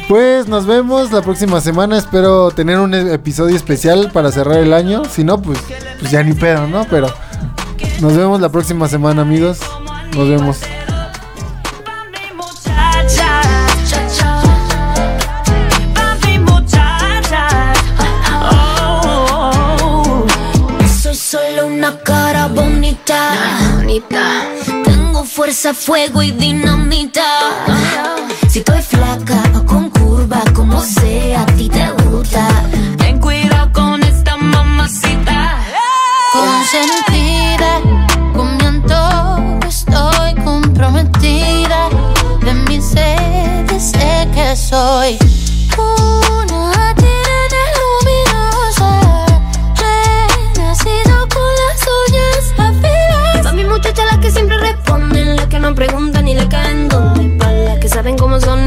[0.09, 1.97] Pues nos vemos la próxima semana.
[1.97, 5.03] Espero tener un episodio especial para cerrar el año.
[5.11, 5.59] Si no, pues,
[5.99, 6.85] pues ya ni pedo, ¿no?
[6.91, 7.09] Pero
[8.01, 9.59] nos vemos la próxima semana, amigos.
[10.17, 10.59] Nos vemos.
[21.91, 23.33] Una cara bonita.
[24.85, 27.23] Tengo fuerza, fuego y dinamita.
[28.49, 32.47] Si estoy flaca o con curva, como sea, a ti te gusta.
[32.99, 35.59] Ten cuidado con esta mamacita.
[36.33, 37.81] Consentida,
[38.35, 41.89] con mi antojo estoy comprometida.
[42.45, 45.30] De mis sedes sé que soy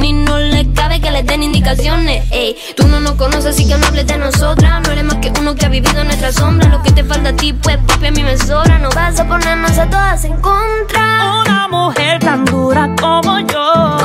[0.05, 2.25] y no le cabe que les den indicaciones.
[2.31, 4.81] Ey, tú no nos conoces así que no hables de nosotras.
[4.85, 6.69] No eres más que uno que ha vivido en nuestra sombra.
[6.69, 8.79] Lo que te falta a ti, pues papi a mí me sobra.
[8.79, 11.41] No vas a ponernos a todas en contra.
[11.41, 13.97] Una mujer tan dura como yo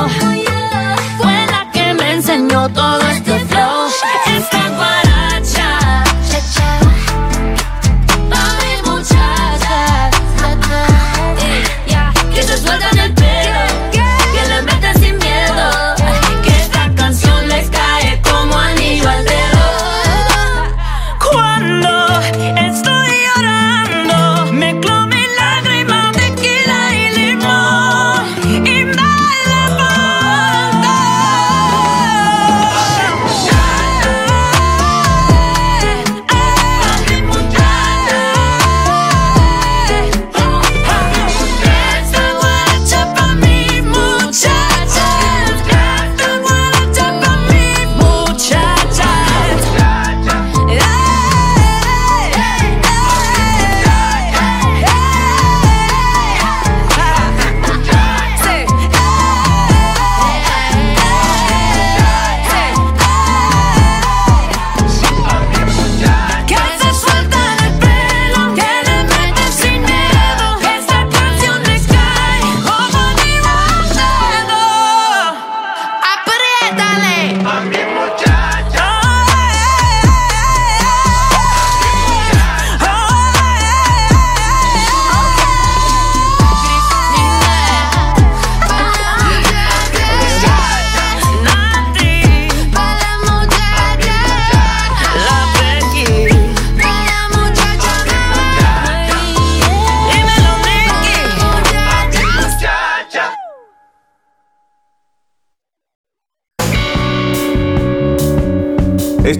[1.17, 3.87] fue la que me enseñó todo este flow.
[4.37, 6.03] Esta guaracha,
[8.29, 10.09] Pa' mi muchacha,
[12.33, 13.58] que se suelta en el pelo,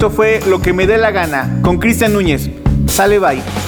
[0.10, 2.50] fue Lo que me dé la gana con Cristian Núñez.
[2.88, 3.59] Sale bye.